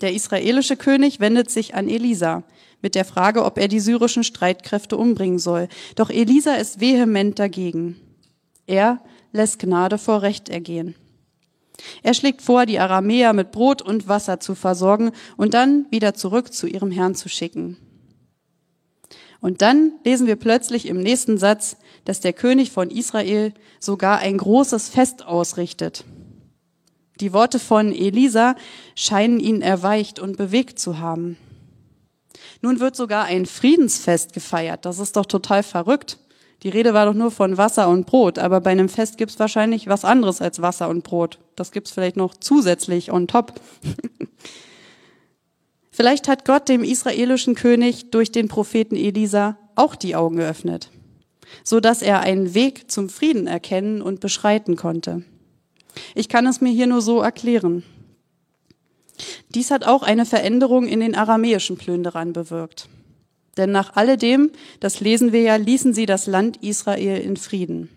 Der 0.00 0.14
israelische 0.14 0.76
König 0.76 1.20
wendet 1.20 1.50
sich 1.50 1.74
an 1.74 1.88
Elisa 1.88 2.44
mit 2.82 2.94
der 2.94 3.04
Frage, 3.04 3.44
ob 3.44 3.58
er 3.58 3.68
die 3.68 3.80
syrischen 3.80 4.24
Streitkräfte 4.24 4.96
umbringen 4.96 5.38
soll. 5.38 5.68
Doch 5.96 6.10
Elisa 6.10 6.54
ist 6.54 6.80
vehement 6.80 7.38
dagegen. 7.38 7.96
Er 8.66 9.00
lässt 9.32 9.58
Gnade 9.58 9.98
vor 9.98 10.22
Recht 10.22 10.48
ergehen. 10.48 10.94
Er 12.02 12.14
schlägt 12.14 12.42
vor, 12.42 12.66
die 12.66 12.78
Aramäer 12.78 13.32
mit 13.32 13.52
Brot 13.52 13.82
und 13.82 14.08
Wasser 14.08 14.40
zu 14.40 14.54
versorgen 14.54 15.12
und 15.36 15.54
dann 15.54 15.86
wieder 15.90 16.14
zurück 16.14 16.52
zu 16.52 16.66
ihrem 16.66 16.90
Herrn 16.90 17.14
zu 17.14 17.28
schicken. 17.28 17.76
Und 19.40 19.62
dann 19.62 19.92
lesen 20.04 20.26
wir 20.26 20.36
plötzlich 20.36 20.86
im 20.86 21.00
nächsten 21.00 21.38
Satz, 21.38 21.76
dass 22.04 22.20
der 22.20 22.34
König 22.34 22.70
von 22.70 22.90
Israel 22.90 23.54
sogar 23.78 24.18
ein 24.18 24.36
großes 24.36 24.90
Fest 24.90 25.24
ausrichtet. 25.24 26.04
Die 27.20 27.34
Worte 27.34 27.58
von 27.58 27.92
Elisa 27.92 28.54
scheinen 28.94 29.40
ihn 29.40 29.60
erweicht 29.60 30.18
und 30.18 30.38
bewegt 30.38 30.78
zu 30.78 30.98
haben. 30.98 31.36
Nun 32.62 32.80
wird 32.80 32.96
sogar 32.96 33.24
ein 33.24 33.46
Friedensfest 33.46 34.32
gefeiert. 34.32 34.84
Das 34.84 34.98
ist 34.98 35.16
doch 35.16 35.26
total 35.26 35.62
verrückt. 35.62 36.18
Die 36.62 36.68
Rede 36.68 36.92
war 36.92 37.06
doch 37.06 37.14
nur 37.14 37.30
von 37.30 37.56
Wasser 37.56 37.88
und 37.88 38.06
Brot, 38.06 38.38
aber 38.38 38.60
bei 38.60 38.70
einem 38.70 38.90
Fest 38.90 39.16
gibt's 39.16 39.38
wahrscheinlich 39.38 39.86
was 39.86 40.04
anderes 40.04 40.42
als 40.42 40.60
Wasser 40.60 40.88
und 40.88 41.04
Brot. 41.04 41.38
Das 41.56 41.72
gibt's 41.72 41.90
vielleicht 41.90 42.16
noch 42.16 42.34
zusätzlich 42.34 43.10
on 43.10 43.26
top. 43.26 43.54
vielleicht 45.90 46.28
hat 46.28 46.44
Gott 46.44 46.68
dem 46.68 46.84
israelischen 46.84 47.54
König 47.54 48.10
durch 48.10 48.30
den 48.30 48.48
Propheten 48.48 48.96
Elisa 48.96 49.56
auch 49.74 49.94
die 49.94 50.16
Augen 50.16 50.36
geöffnet, 50.36 50.90
so 51.64 51.80
dass 51.80 52.02
er 52.02 52.20
einen 52.20 52.52
Weg 52.52 52.90
zum 52.90 53.08
Frieden 53.08 53.46
erkennen 53.46 54.02
und 54.02 54.20
beschreiten 54.20 54.76
konnte. 54.76 55.22
Ich 56.14 56.28
kann 56.28 56.46
es 56.46 56.60
mir 56.60 56.70
hier 56.70 56.86
nur 56.86 57.02
so 57.02 57.20
erklären. 57.20 57.84
Dies 59.54 59.70
hat 59.70 59.84
auch 59.84 60.02
eine 60.02 60.26
Veränderung 60.26 60.86
in 60.86 61.00
den 61.00 61.14
aramäischen 61.14 61.76
Plünderern 61.76 62.32
bewirkt. 62.32 62.88
Denn 63.56 63.72
nach 63.72 63.96
alledem, 63.96 64.50
das 64.78 65.00
lesen 65.00 65.32
wir 65.32 65.42
ja, 65.42 65.56
ließen 65.56 65.92
sie 65.92 66.06
das 66.06 66.26
Land 66.26 66.58
Israel 66.62 67.20
in 67.20 67.36
Frieden. 67.36 67.90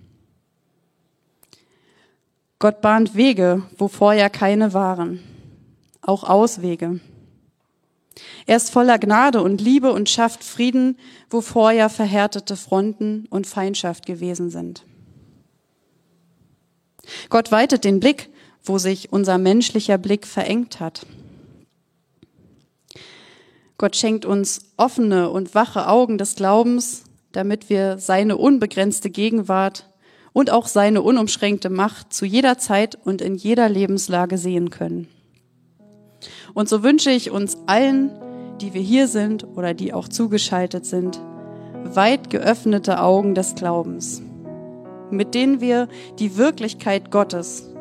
Gott 2.60 2.82
bahnt 2.82 3.16
Wege, 3.16 3.64
wo 3.78 3.88
vorher 3.88 4.30
keine 4.30 4.74
waren, 4.74 5.20
auch 6.02 6.24
Auswege. 6.24 7.00
Er 8.46 8.58
ist 8.58 8.72
voller 8.72 9.00
Gnade 9.00 9.42
und 9.42 9.62
Liebe 9.62 9.92
und 9.92 10.10
schafft 10.10 10.44
Frieden, 10.44 10.98
wo 11.30 11.42
vorher 11.42 11.90
verhärtete 11.90 12.56
Fronten 12.56 13.26
und 13.30 13.48
Feindschaft 13.48 14.06
gewesen 14.06 14.50
sind. 14.50 14.86
Gott 17.30 17.52
weitet 17.52 17.84
den 17.84 18.00
Blick, 18.00 18.30
wo 18.64 18.78
sich 18.78 19.12
unser 19.12 19.38
menschlicher 19.38 19.98
Blick 19.98 20.26
verengt 20.26 20.80
hat. 20.80 21.06
Gott 23.78 23.96
schenkt 23.96 24.26
uns 24.26 24.74
offene 24.78 25.30
und 25.30 25.56
wache 25.56 25.88
Augen 25.88 26.18
des 26.18 26.36
Glaubens, 26.36 27.04
damit 27.32 27.70
wir 27.70 27.98
seine 27.98 28.38
unbegrenzte 28.38 29.10
Gegenwart 29.10 29.90
und 30.32 30.52
auch 30.52 30.68
seine 30.68 31.02
unumschränkte 31.02 31.70
Macht 31.70 32.14
zu 32.14 32.26
jeder 32.26 32.58
Zeit 32.58 32.98
und 33.04 33.22
in 33.22 33.36
jeder 33.36 33.70
Lebenslage 33.70 34.38
sehen 34.38 34.70
können. 34.70 35.08
Und 36.54 36.70
so 36.70 36.84
wünsche 36.84 37.12
ich 37.12 37.32
uns 37.32 37.58
allen, 37.66 38.12
die 38.62 38.74
wir 38.74 38.82
hier 38.82 39.08
sind 39.08 39.44
oder 39.44 39.74
die 39.74 39.94
auch 39.94 40.08
zugeschaltet 40.08 40.86
sind, 40.86 41.20
weit 41.84 42.30
geöffnete 42.30 43.02
Augen 43.02 43.36
des 43.36 43.56
Glaubens, 43.56 44.22
mit 45.14 45.36
denen 45.36 45.62
wir 45.62 45.88
die 46.20 46.38
Wirklichkeit 46.38 47.12
Gottes 47.12 47.74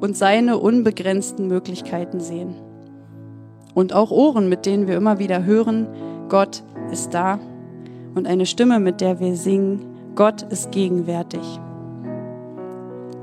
und 0.00 0.16
seine 0.16 0.58
unbegrenzten 0.58 1.48
Möglichkeiten 1.48 2.20
sehen 2.20 2.54
und 3.74 3.92
auch 3.92 4.10
Ohren, 4.10 4.48
mit 4.48 4.66
denen 4.66 4.86
wir 4.86 4.96
immer 4.96 5.18
wieder 5.18 5.44
hören, 5.44 5.88
Gott 6.28 6.62
ist 6.90 7.12
da 7.12 7.38
und 8.14 8.26
eine 8.26 8.46
Stimme, 8.46 8.80
mit 8.80 9.00
der 9.00 9.20
wir 9.20 9.36
singen, 9.36 10.14
Gott 10.14 10.42
ist 10.42 10.70
gegenwärtig. 10.70 11.60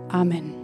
Amen. 0.10 0.61